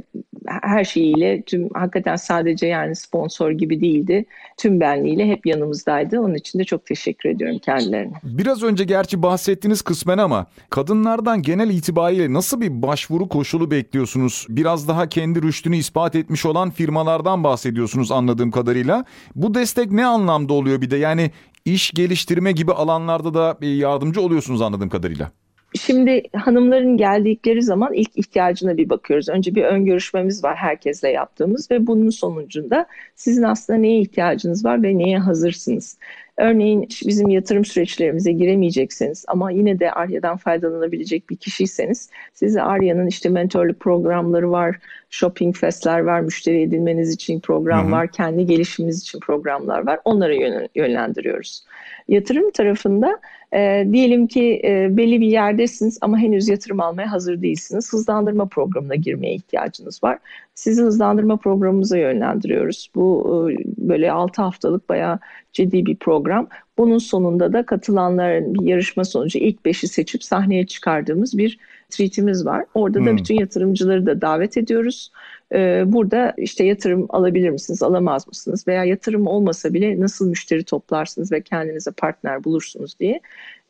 her 0.48 0.84
şeyiyle 0.84 1.42
tüm 1.42 1.70
hakikaten 1.74 2.16
sadece 2.16 2.68
yani 2.68 2.96
sponsor 2.96 3.52
gibi 3.52 3.82
değildi. 3.82 4.26
Tüm 4.58 4.80
benliğiyle 4.80 5.28
hep 5.28 5.46
yanımızdaydı. 5.46 6.20
Onun 6.20 6.36
için 6.36 6.60
de 6.60 6.64
çok 6.64 6.86
teşekkür 6.86 7.30
ediyorum 7.30 7.60
kendilerine. 7.60 8.14
Biraz 8.24 8.64
önce 8.64 8.84
gerçi 8.84 9.22
bahsettiniz 9.24 9.82
kısmen 9.82 10.18
ama 10.18 10.46
kadınlardan 10.70 11.42
genel 11.42 11.70
itibariyle 11.70 12.34
nasıl 12.34 12.62
bir 12.62 12.82
başvuru 12.82 13.28
koşulu 13.28 13.72
bekliyorsunuz? 13.72 14.46
Biraz 14.50 14.88
daha 14.88 15.10
kendi 15.10 15.42
rüştünü 15.42 15.76
ispat 15.76 16.16
etmiş 16.16 16.46
olan 16.46 16.70
firmalardan 16.70 17.44
bahsediyorsunuz 17.44 18.12
anladığım 18.12 18.52
kadarıyla. 18.52 19.06
Bu 19.36 19.54
destek 19.54 19.92
ne 19.92 20.06
anlamda 20.06 20.54
oluyor 20.54 20.82
bir 20.82 20.92
de? 20.92 20.98
Yani 20.98 21.32
iş 21.66 21.92
geliştirme 21.92 22.52
gibi 22.52 22.72
alanlarda 22.72 23.34
da 23.34 23.58
yardımcı 23.66 24.22
oluyorsunuz 24.22 24.62
anladığım 24.62 24.90
kadarıyla. 24.90 25.32
Şimdi 25.76 26.24
hanımların 26.36 26.98
geldikleri 26.98 27.64
zaman 27.64 27.94
ilk 27.94 28.18
ihtiyacına 28.18 28.78
bir 28.78 28.90
bakıyoruz. 28.90 29.30
Önce 29.30 29.56
bir 29.56 29.64
ön 29.64 29.86
görüşmemiz 29.86 30.44
var 30.44 30.56
herkesle 30.56 31.10
yaptığımız 31.10 31.72
ve 31.72 31.88
bunun 31.88 32.10
sonucunda 32.10 32.86
sizin 33.16 33.44
aslında 33.44 33.80
neye 33.80 34.02
ihtiyacınız 34.02 34.66
var 34.66 34.84
ve 34.84 34.98
neye 34.98 35.20
hazırsınız. 35.20 35.98
Örneğin 36.40 36.88
bizim 37.06 37.30
yatırım 37.30 37.66
süreçlerimize 37.66 38.32
giremeyecekseniz 38.32 39.26
ama 39.28 39.52
yine 39.52 39.80
de 39.80 39.92
Arya'dan 39.92 40.38
faydalanabilecek 40.38 41.30
bir 41.30 41.36
kişiyseniz 41.36 42.10
size 42.34 42.62
Arya'nın 42.62 43.08
işte 43.08 43.30
mentorluk 43.30 43.80
programları 43.80 44.52
var, 44.52 44.76
shopping 45.10 45.56
festler 45.56 46.00
var, 46.00 46.20
müşteri 46.20 46.62
edinmeniz 46.62 47.14
için 47.14 47.40
program 47.40 47.84
hı 47.84 47.88
hı. 47.88 47.92
var, 47.92 48.12
kendi 48.12 48.46
gelişiminiz 48.46 49.02
için 49.02 49.20
programlar 49.20 49.88
var. 49.88 50.00
Onlara 50.06 50.34
yönlendiriyoruz. 50.76 51.64
Yatırım 52.08 52.52
tarafında 52.52 53.20
e, 53.54 53.88
diyelim 53.92 54.28
ki 54.28 54.62
e, 54.64 54.98
belli 54.98 55.22
bir 55.22 55.28
yerdesiniz 55.28 55.98
ama 56.02 56.18
henüz 56.18 56.48
yatırım 56.48 56.80
almaya 56.80 57.12
hazır 57.12 57.42
değilsiniz. 57.42 57.94
Hızlandırma 57.94 58.46
programına 58.46 58.96
girmeye 58.96 59.36
ihtiyacınız 59.36 60.04
var. 60.04 60.20
Sizi 60.56 60.82
hızlandırma 60.82 61.38
programımıza 61.38 61.98
yönlendiriyoruz. 61.98 62.90
Bu 62.96 63.50
e, 63.52 63.58
böyle 63.78 64.12
6 64.12 64.42
haftalık 64.42 64.90
bayağı 64.90 65.20
ciddi 65.54 65.86
bir 65.86 65.96
program. 65.96 66.48
Bunun 66.78 66.98
sonunda 66.98 67.54
da 67.54 67.66
katılanların 67.66 68.54
bir 68.54 68.62
yarışma 68.62 69.04
sonucu 69.04 69.40
ilk 69.40 69.60
5'i 69.66 69.88
seçip 69.88 70.24
sahneye 70.24 70.68
çıkardığımız 70.68 71.38
bir 71.38 71.60
treatimiz 71.90 72.46
var. 72.46 72.66
Orada 72.74 73.00
da 73.00 73.10
hmm. 73.10 73.18
bütün 73.18 73.40
yatırımcıları 73.40 74.06
da 74.06 74.22
davet 74.22 74.58
ediyoruz. 74.58 75.12
Ee, 75.54 75.84
burada 75.86 76.34
işte 76.38 76.64
yatırım 76.64 77.06
alabilir 77.10 77.50
misiniz, 77.50 77.84
alamaz 77.84 78.28
mısınız 78.28 78.68
veya 78.68 78.84
yatırım 78.84 79.28
olmasa 79.28 79.74
bile 79.74 80.00
nasıl 80.00 80.30
müşteri 80.30 80.64
toplarsınız 80.64 81.32
ve 81.32 81.42
kendinize 81.42 81.92
partner 81.92 82.44
bulursunuz 82.44 83.00
diye 83.00 83.20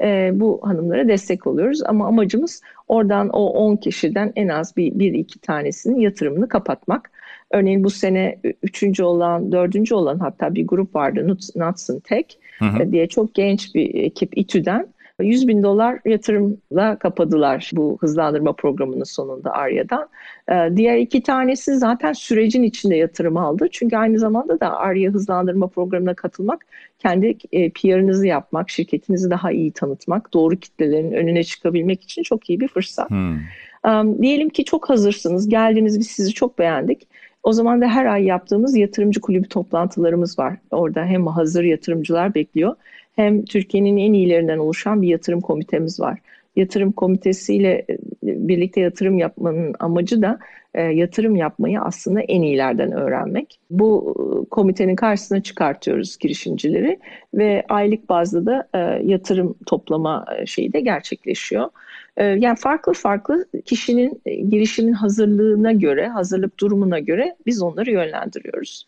e, 0.01 0.31
bu 0.33 0.59
hanımlara 0.63 1.07
destek 1.07 1.47
oluyoruz. 1.47 1.83
Ama 1.85 2.07
amacımız 2.07 2.61
oradan 2.87 3.29
o 3.29 3.45
10 3.45 3.75
kişiden 3.75 4.33
en 4.35 4.47
az 4.47 4.77
bir, 4.77 4.99
bir 4.99 5.13
iki 5.13 5.39
tanesinin 5.39 5.99
yatırımını 5.99 6.47
kapatmak. 6.47 7.11
Örneğin 7.51 7.83
bu 7.83 7.89
sene 7.89 8.39
üçüncü 8.63 9.03
olan, 9.03 9.51
dördüncü 9.51 9.95
olan 9.95 10.19
hatta 10.19 10.55
bir 10.55 10.67
grup 10.67 10.95
vardı 10.95 11.27
Nuts 11.55 11.89
and 11.89 12.01
Tech 12.01 12.25
hı 12.59 12.65
hı. 12.65 12.91
diye 12.91 13.07
çok 13.07 13.35
genç 13.35 13.75
bir 13.75 13.93
ekip 13.93 14.37
İTÜ'den 14.37 14.87
100 15.19 15.47
bin 15.47 15.63
dolar 15.63 15.99
yatırımla 16.05 16.99
kapadılar 16.99 17.71
bu 17.73 17.97
hızlandırma 18.01 18.53
programının 18.53 19.03
sonunda 19.03 19.51
Arya'dan. 19.51 20.09
Ee, 20.51 20.69
diğer 20.75 20.97
iki 20.97 21.23
tanesi 21.23 21.77
zaten 21.77 22.13
sürecin 22.13 22.63
içinde 22.63 22.95
yatırım 22.95 23.37
aldı. 23.37 23.67
Çünkü 23.71 23.97
aynı 23.97 24.19
zamanda 24.19 24.59
da 24.59 24.77
Arya 24.77 25.11
hızlandırma 25.11 25.67
programına 25.67 26.13
katılmak, 26.13 26.65
kendi 26.99 27.37
e, 27.51 27.69
PR'ınızı 27.69 28.27
yapmak, 28.27 28.69
şirketinizi 28.69 29.29
daha 29.29 29.51
iyi 29.51 29.71
tanıtmak, 29.71 30.33
doğru 30.33 30.55
kitlelerin 30.55 31.11
önüne 31.11 31.43
çıkabilmek 31.43 32.03
için 32.03 32.23
çok 32.23 32.49
iyi 32.49 32.59
bir 32.59 32.67
fırsat. 32.67 33.09
Hmm. 33.09 33.37
Diyelim 34.21 34.49
ki 34.49 34.65
çok 34.65 34.89
hazırsınız, 34.89 35.49
geldiniz 35.49 35.99
biz 35.99 36.07
sizi 36.07 36.33
çok 36.33 36.59
beğendik. 36.59 37.07
O 37.43 37.53
zaman 37.53 37.81
da 37.81 37.87
her 37.87 38.05
ay 38.05 38.23
yaptığımız 38.23 38.75
yatırımcı 38.75 39.21
kulübü 39.21 39.47
toplantılarımız 39.47 40.39
var. 40.39 40.57
Orada 40.71 41.05
hem 41.05 41.27
hazır 41.27 41.63
yatırımcılar 41.63 42.35
bekliyor 42.35 42.75
hem 43.19 43.45
Türkiye'nin 43.45 43.97
en 43.97 44.13
iyilerinden 44.13 44.57
oluşan 44.57 45.01
bir 45.01 45.07
yatırım 45.07 45.41
komitemiz 45.41 45.99
var. 45.99 46.19
Yatırım 46.55 46.91
komitesiyle 46.91 47.85
e, 47.89 47.97
birlikte 48.23 48.81
yatırım 48.81 49.17
yapmanın 49.17 49.75
amacı 49.79 50.21
da 50.21 50.39
e, 50.73 50.81
yatırım 50.81 51.35
yapmayı 51.35 51.81
aslında 51.81 52.21
en 52.21 52.41
iyilerden 52.41 52.91
öğrenmek. 52.91 53.59
Bu 53.69 54.15
e, 54.17 54.49
komitenin 54.49 54.95
karşısına 54.95 55.43
çıkartıyoruz 55.43 56.17
girişimcileri 56.17 56.99
ve 57.33 57.63
aylık 57.69 58.09
bazda 58.09 58.45
da 58.45 58.67
e, 58.73 58.79
yatırım 59.05 59.55
toplama 59.65 60.25
e, 60.39 60.45
şeyi 60.45 60.73
de 60.73 60.79
gerçekleşiyor. 60.79 61.69
Yani 62.17 62.55
farklı 62.55 62.93
farklı 62.93 63.45
kişinin 63.65 64.21
girişimin 64.49 64.93
hazırlığına 64.93 65.71
göre, 65.71 66.07
hazırlık 66.07 66.59
durumuna 66.59 66.99
göre 66.99 67.35
biz 67.45 67.61
onları 67.61 67.91
yönlendiriyoruz. 67.91 68.85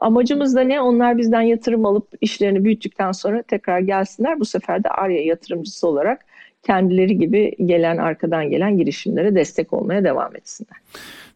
Amacımız 0.00 0.56
da 0.56 0.60
ne? 0.60 0.80
Onlar 0.80 1.18
bizden 1.18 1.40
yatırım 1.40 1.86
alıp 1.86 2.08
işlerini 2.20 2.64
büyüttükten 2.64 3.12
sonra 3.12 3.42
tekrar 3.42 3.78
gelsinler. 3.78 4.40
Bu 4.40 4.44
sefer 4.44 4.84
de 4.84 4.88
Arya 4.88 5.24
yatırımcısı 5.24 5.88
olarak 5.88 6.24
kendileri 6.62 7.18
gibi 7.18 7.54
gelen 7.66 7.96
arkadan 7.96 8.50
gelen 8.50 8.78
girişimlere 8.78 9.34
destek 9.34 9.72
olmaya 9.72 10.04
devam 10.04 10.36
etsinler. 10.36 10.76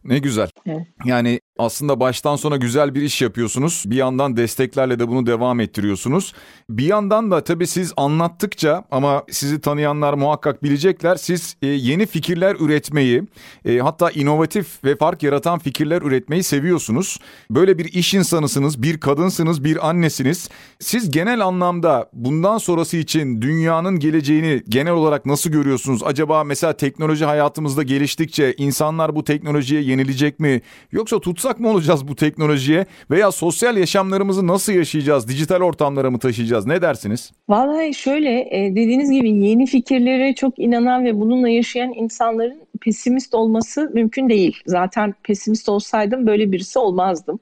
Ne 0.05 0.19
güzel. 0.19 0.51
Evet. 0.67 0.87
Yani 1.05 1.41
aslında 1.59 2.01
baştan 2.01 2.37
sona 2.37 2.57
güzel 2.57 2.95
bir 2.95 3.03
iş 3.03 3.23
yapıyorsunuz. 3.23 3.85
Bir 3.87 3.97
yandan 3.97 4.37
desteklerle 4.37 4.99
de 4.99 5.09
bunu 5.09 5.27
devam 5.27 5.61
ettiriyorsunuz. 5.61 6.35
Bir 6.71 6.85
yandan 6.85 7.31
da 7.31 7.45
tabii 7.45 7.67
siz 7.67 7.93
anlattıkça 7.97 8.85
ama 8.91 9.25
sizi 9.31 9.61
tanıyanlar 9.61 10.15
muhakkak 10.15 10.62
bilecekler. 10.62 11.17
Siz 11.17 11.57
e, 11.62 11.67
yeni 11.67 12.07
fikirler 12.07 12.57
üretmeyi, 12.61 13.23
e, 13.65 13.79
hatta 13.79 14.11
inovatif 14.11 14.85
ve 14.85 14.97
fark 14.97 15.23
yaratan 15.23 15.59
fikirler 15.59 16.03
üretmeyi 16.03 16.43
seviyorsunuz. 16.43 17.19
Böyle 17.51 17.79
bir 17.79 17.85
iş 17.85 18.15
insanısınız, 18.15 18.83
bir 18.83 19.01
kadınsınız, 19.01 19.65
bir 19.65 19.88
annesiniz. 19.88 20.49
Siz 20.79 21.11
genel 21.11 21.41
anlamda 21.47 22.11
bundan 22.12 22.59
sonrası 22.59 22.97
için 22.97 23.43
dünyanın 23.43 23.99
geleceğini 23.99 24.62
genel 24.69 24.93
olarak 24.93 25.27
nasıl 25.27 25.51
görüyorsunuz? 25.51 26.03
Acaba 26.05 26.45
mesela 26.45 26.73
teknoloji 26.73 27.25
hayatımızda 27.25 27.83
geliştikçe 27.83 28.55
insanlar 28.57 29.15
bu 29.15 29.25
teknolojiye 29.25 29.83
yenilecek 29.92 30.40
mi? 30.40 30.61
Yoksa 30.92 31.20
tutsak 31.20 31.61
mı 31.61 31.68
olacağız 31.68 32.09
bu 32.09 32.16
teknolojiye? 32.16 32.87
Veya 33.11 33.33
sosyal 33.33 33.76
yaşamlarımızı 33.76 34.46
nasıl 34.46 34.72
yaşayacağız? 34.72 35.28
Dijital 35.28 35.61
ortamlara 35.61 36.11
mı 36.11 36.18
taşıyacağız? 36.18 36.66
Ne 36.66 36.83
dersiniz? 36.83 37.33
Vallahi 37.48 37.94
şöyle 37.94 38.40
e, 38.40 38.70
dediğiniz 38.70 39.11
gibi 39.11 39.31
yeni 39.31 39.66
fikirlere 39.66 40.35
çok 40.35 40.59
inanan 40.59 41.05
ve 41.05 41.20
bununla 41.20 41.48
yaşayan 41.48 41.92
insanların 41.92 42.62
pesimist 42.81 43.35
olması 43.35 43.90
mümkün 43.94 44.28
değil. 44.28 44.61
Zaten 44.66 45.14
pesimist 45.22 45.68
olsaydım 45.68 46.26
böyle 46.26 46.52
birisi 46.52 46.78
olmazdım. 46.78 47.38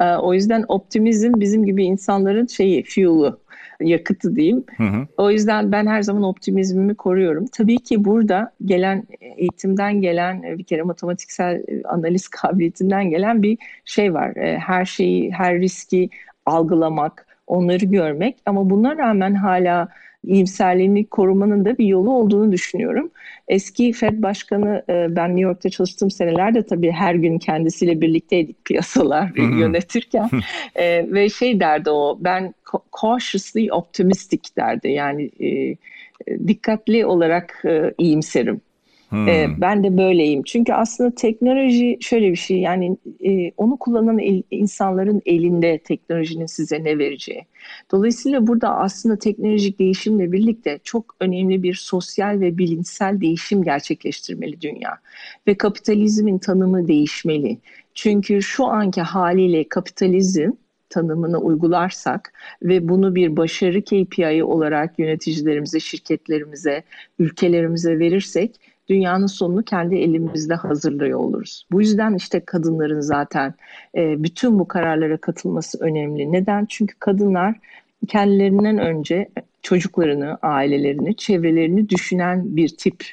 E, 0.00 0.04
o 0.04 0.34
yüzden 0.34 0.64
optimizm 0.68 1.32
bizim 1.36 1.64
gibi 1.66 1.84
insanların 1.84 2.46
şeyi, 2.46 2.84
fuel'u 2.84 3.41
yakıtı 3.82 4.36
diyeyim. 4.36 4.64
Hı 4.76 4.84
hı. 4.84 5.06
O 5.16 5.30
yüzden 5.30 5.72
ben 5.72 5.86
her 5.86 6.02
zaman 6.02 6.22
optimizmimi 6.22 6.94
koruyorum. 6.94 7.46
Tabii 7.52 7.78
ki 7.78 8.04
burada 8.04 8.52
gelen 8.64 9.04
eğitimden 9.20 10.00
gelen 10.00 10.42
bir 10.58 10.64
kere 10.64 10.82
matematiksel 10.82 11.62
analiz 11.84 12.28
kabiliyetinden 12.42 13.10
gelen 13.10 13.42
bir 13.42 13.58
şey 13.84 14.14
var. 14.14 14.36
E, 14.36 14.58
her 14.58 14.84
şeyi, 14.84 15.32
her 15.32 15.60
riski 15.60 16.10
algılamak, 16.46 17.26
onları 17.46 17.84
görmek 17.84 18.36
ama 18.46 18.70
buna 18.70 18.96
rağmen 18.96 19.34
hala 19.34 19.88
iyimserliğini 20.24 21.06
korumanın 21.06 21.64
da 21.64 21.78
bir 21.78 21.86
yolu 21.86 22.10
olduğunu 22.10 22.52
düşünüyorum. 22.52 23.10
Eski 23.48 23.92
Fed 23.92 24.22
Başkanı 24.22 24.82
e, 24.88 25.16
ben 25.16 25.28
New 25.28 25.40
York'ta 25.40 25.70
çalıştığım 25.70 26.10
senelerde 26.10 26.66
tabii 26.66 26.90
her 26.90 27.14
gün 27.14 27.38
kendisiyle 27.38 28.00
birlikteydik 28.00 28.64
piyasalar 28.64 29.30
yönetirken 29.60 30.30
e, 30.74 31.12
ve 31.12 31.28
şey 31.28 31.60
derdi 31.60 31.90
o 31.90 32.18
ben 32.20 32.54
cautiously 33.00 33.72
optimistic 33.72 34.42
derdi 34.56 34.88
yani 34.88 35.30
e, 35.40 35.76
dikkatli 36.48 37.06
olarak 37.06 37.64
iyimserim. 37.98 38.60
Hmm. 39.12 39.28
E, 39.28 39.48
ben 39.58 39.84
de 39.84 39.98
böyleyim. 39.98 40.42
Çünkü 40.42 40.72
aslında 40.72 41.14
teknoloji 41.14 41.98
şöyle 42.00 42.30
bir 42.30 42.36
şey 42.36 42.58
yani 42.58 42.96
e, 43.24 43.52
onu 43.56 43.76
kullanan 43.76 44.18
el, 44.18 44.42
insanların 44.50 45.22
elinde 45.26 45.78
teknolojinin 45.78 46.46
size 46.46 46.84
ne 46.84 46.98
vereceği. 46.98 47.44
Dolayısıyla 47.90 48.46
burada 48.46 48.76
aslında 48.76 49.18
teknolojik 49.18 49.78
değişimle 49.78 50.32
birlikte 50.32 50.78
çok 50.84 51.16
önemli 51.20 51.62
bir 51.62 51.74
sosyal 51.74 52.40
ve 52.40 52.58
bilimsel 52.58 53.20
değişim 53.20 53.62
gerçekleştirmeli 53.62 54.60
dünya. 54.60 54.98
Ve 55.46 55.54
kapitalizmin 55.54 56.38
tanımı 56.38 56.88
değişmeli. 56.88 57.58
Çünkü 57.94 58.42
şu 58.42 58.64
anki 58.64 59.02
haliyle 59.02 59.68
kapitalizm 59.68 60.50
tanımını 60.90 61.38
uygularsak 61.38 62.32
ve 62.62 62.88
bunu 62.88 63.14
bir 63.14 63.36
başarı 63.36 63.82
KPI 63.82 64.44
olarak 64.44 64.98
yöneticilerimize, 64.98 65.80
şirketlerimize, 65.80 66.82
ülkelerimize 67.18 67.98
verirsek 67.98 68.60
dünyanın 68.92 69.26
sonunu 69.26 69.62
kendi 69.62 69.96
elimizde 69.96 70.54
hazırlıyor 70.54 71.18
oluruz. 71.18 71.66
Bu 71.72 71.80
yüzden 71.80 72.14
işte 72.14 72.40
kadınların 72.40 73.00
zaten 73.00 73.54
e, 73.96 74.22
bütün 74.22 74.58
bu 74.58 74.68
kararlara 74.68 75.16
katılması 75.16 75.78
önemli. 75.80 76.32
Neden? 76.32 76.66
Çünkü 76.68 76.94
kadınlar 76.98 77.54
kendilerinden 78.08 78.78
önce 78.78 79.28
çocuklarını, 79.62 80.38
ailelerini, 80.42 81.16
çevrelerini 81.16 81.88
düşünen 81.88 82.56
bir 82.56 82.68
tip. 82.68 83.04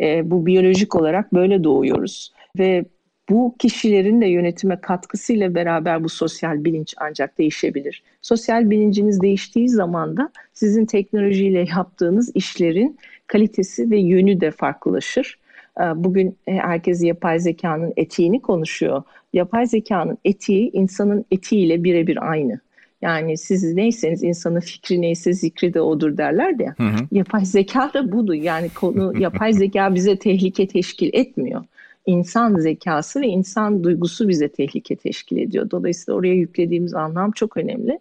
E, 0.00 0.30
bu 0.30 0.46
biyolojik 0.46 0.94
olarak 0.94 1.34
böyle 1.34 1.64
doğuyoruz 1.64 2.32
ve 2.58 2.84
bu 3.30 3.54
kişilerin 3.58 4.20
de 4.20 4.26
yönetime 4.26 4.80
katkısıyla 4.80 5.54
beraber 5.54 6.04
bu 6.04 6.08
sosyal 6.08 6.64
bilinç 6.64 6.94
ancak 6.98 7.38
değişebilir. 7.38 8.02
Sosyal 8.22 8.70
bilinciniz 8.70 9.20
değiştiği 9.22 9.68
zaman 9.68 10.16
da 10.16 10.30
sizin 10.52 10.86
teknolojiyle 10.86 11.66
yaptığınız 11.76 12.30
işlerin 12.34 12.98
kalitesi 13.26 13.90
ve 13.90 13.98
yönü 13.98 14.40
de 14.40 14.50
farklılaşır. 14.50 15.38
Ee, 15.80 15.82
bugün 15.82 16.36
herkes 16.46 17.02
yapay 17.02 17.40
zekanın 17.40 17.92
etiğini 17.96 18.42
konuşuyor. 18.42 19.02
Yapay 19.32 19.66
zekanın 19.66 20.18
etiği 20.24 20.70
insanın 20.72 21.24
etiğiyle 21.30 21.84
birebir 21.84 22.30
aynı. 22.30 22.60
Yani 23.02 23.38
siz 23.38 23.74
neyseniz 23.74 24.22
insanın 24.22 24.60
fikri 24.60 25.00
neyse 25.00 25.32
zikri 25.32 25.74
de 25.74 25.80
odur 25.80 26.16
derler 26.16 26.58
de. 26.58 26.66
Hı 26.76 26.82
hı. 26.82 27.06
Yapay 27.12 27.44
zeka 27.44 27.90
da 27.94 28.12
budur. 28.12 28.34
Yani 28.34 28.68
konu 28.68 29.12
yapay 29.18 29.52
zeka 29.52 29.94
bize 29.94 30.18
tehlike 30.18 30.66
teşkil 30.66 31.10
etmiyor. 31.12 31.64
İnsan 32.06 32.58
zekası 32.58 33.20
ve 33.20 33.26
insan 33.26 33.84
duygusu 33.84 34.28
bize 34.28 34.48
tehlike 34.48 34.96
teşkil 34.96 35.36
ediyor. 35.36 35.70
Dolayısıyla 35.70 36.18
oraya 36.18 36.34
yüklediğimiz 36.34 36.94
anlam 36.94 37.30
çok 37.32 37.56
önemli. 37.56 37.98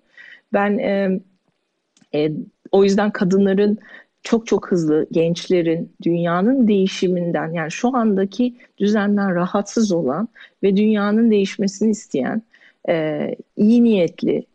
Ben 0.54 0.78
e, 0.78 1.22
e, 2.16 2.32
o 2.72 2.84
yüzden 2.84 3.12
kadınların 3.12 3.78
çok 4.24 4.48
çok 4.48 4.72
hızlı 4.72 5.08
gençlerin 5.12 5.94
dünyanın 6.04 6.68
değişiminden 6.68 7.54
yani 7.54 7.72
şu 7.72 7.96
andaki 7.96 8.56
düzenden 8.78 9.36
rahatsız 9.36 9.92
olan 9.92 10.28
ve 10.64 10.78
dünyanın 10.78 11.32
değişmesini 11.32 11.92
isteyen 11.92 12.42
e, 12.90 13.28
iyi 13.58 13.84
niyetli, 13.84 14.46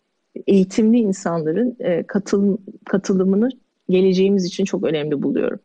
eğitimli 0.47 0.99
insanların 0.99 1.77
e, 1.81 2.03
katıl, 2.03 2.57
katılımını 2.85 3.49
geleceğimiz 3.89 4.45
için 4.45 4.65
çok 4.65 4.85
önemli 4.85 5.23
buluyorum. 5.23 5.61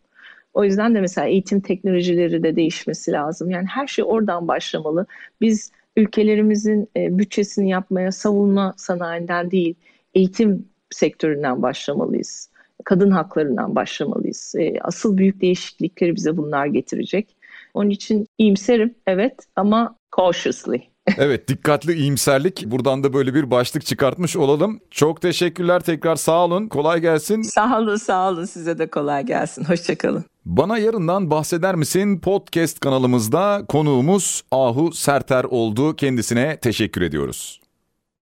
O 0.53 0.63
yüzden 0.63 0.95
de 0.95 1.01
mesela 1.01 1.27
eğitim 1.27 1.61
teknolojileri 1.61 2.43
de 2.43 2.55
değişmesi 2.55 3.11
lazım. 3.11 3.49
Yani 3.49 3.65
her 3.67 3.87
şey 3.87 4.05
oradan 4.07 4.47
başlamalı. 4.47 5.05
Biz 5.41 5.71
ülkelerimizin 5.97 6.89
e, 6.97 7.17
bütçesini 7.17 7.69
yapmaya 7.69 8.11
savunma 8.11 8.73
sanayinden 8.77 9.51
değil, 9.51 9.75
eğitim 10.13 10.69
sektöründen 10.89 11.61
başlamalıyız 11.61 12.51
kadın 12.85 13.11
haklarından 13.11 13.75
başlamalıyız. 13.75 14.55
E, 14.57 14.73
asıl 14.81 15.17
büyük 15.17 15.41
değişiklikleri 15.41 16.15
bize 16.15 16.37
bunlar 16.37 16.65
getirecek. 16.65 17.35
Onun 17.73 17.89
için 17.89 18.27
iyimserim 18.37 18.95
evet 19.07 19.35
ama 19.55 19.95
cautiously. 20.17 20.90
Evet 21.17 21.47
dikkatli 21.47 21.93
iyimserlik. 21.93 22.63
Buradan 22.65 23.03
da 23.03 23.13
böyle 23.13 23.33
bir 23.33 23.51
başlık 23.51 23.85
çıkartmış 23.85 24.37
olalım. 24.37 24.79
Çok 24.91 25.21
teşekkürler 25.21 25.79
tekrar 25.79 26.15
sağ 26.15 26.45
olun. 26.45 26.67
Kolay 26.67 27.01
gelsin. 27.01 27.41
Sağ 27.41 27.79
olun 27.79 27.95
sağ 27.95 28.29
olun 28.29 28.45
size 28.45 28.77
de 28.77 28.87
kolay 28.87 29.25
gelsin. 29.25 29.63
Hoşçakalın. 29.63 30.25
Bana 30.45 30.77
yarından 30.77 31.31
bahseder 31.31 31.75
misin? 31.75 32.19
Podcast 32.19 32.79
kanalımızda 32.79 33.65
konuğumuz 33.67 34.43
Ahu 34.51 34.91
Serter 34.93 35.43
oldu. 35.43 35.95
Kendisine 35.95 36.57
teşekkür 36.57 37.01
ediyoruz. 37.01 37.60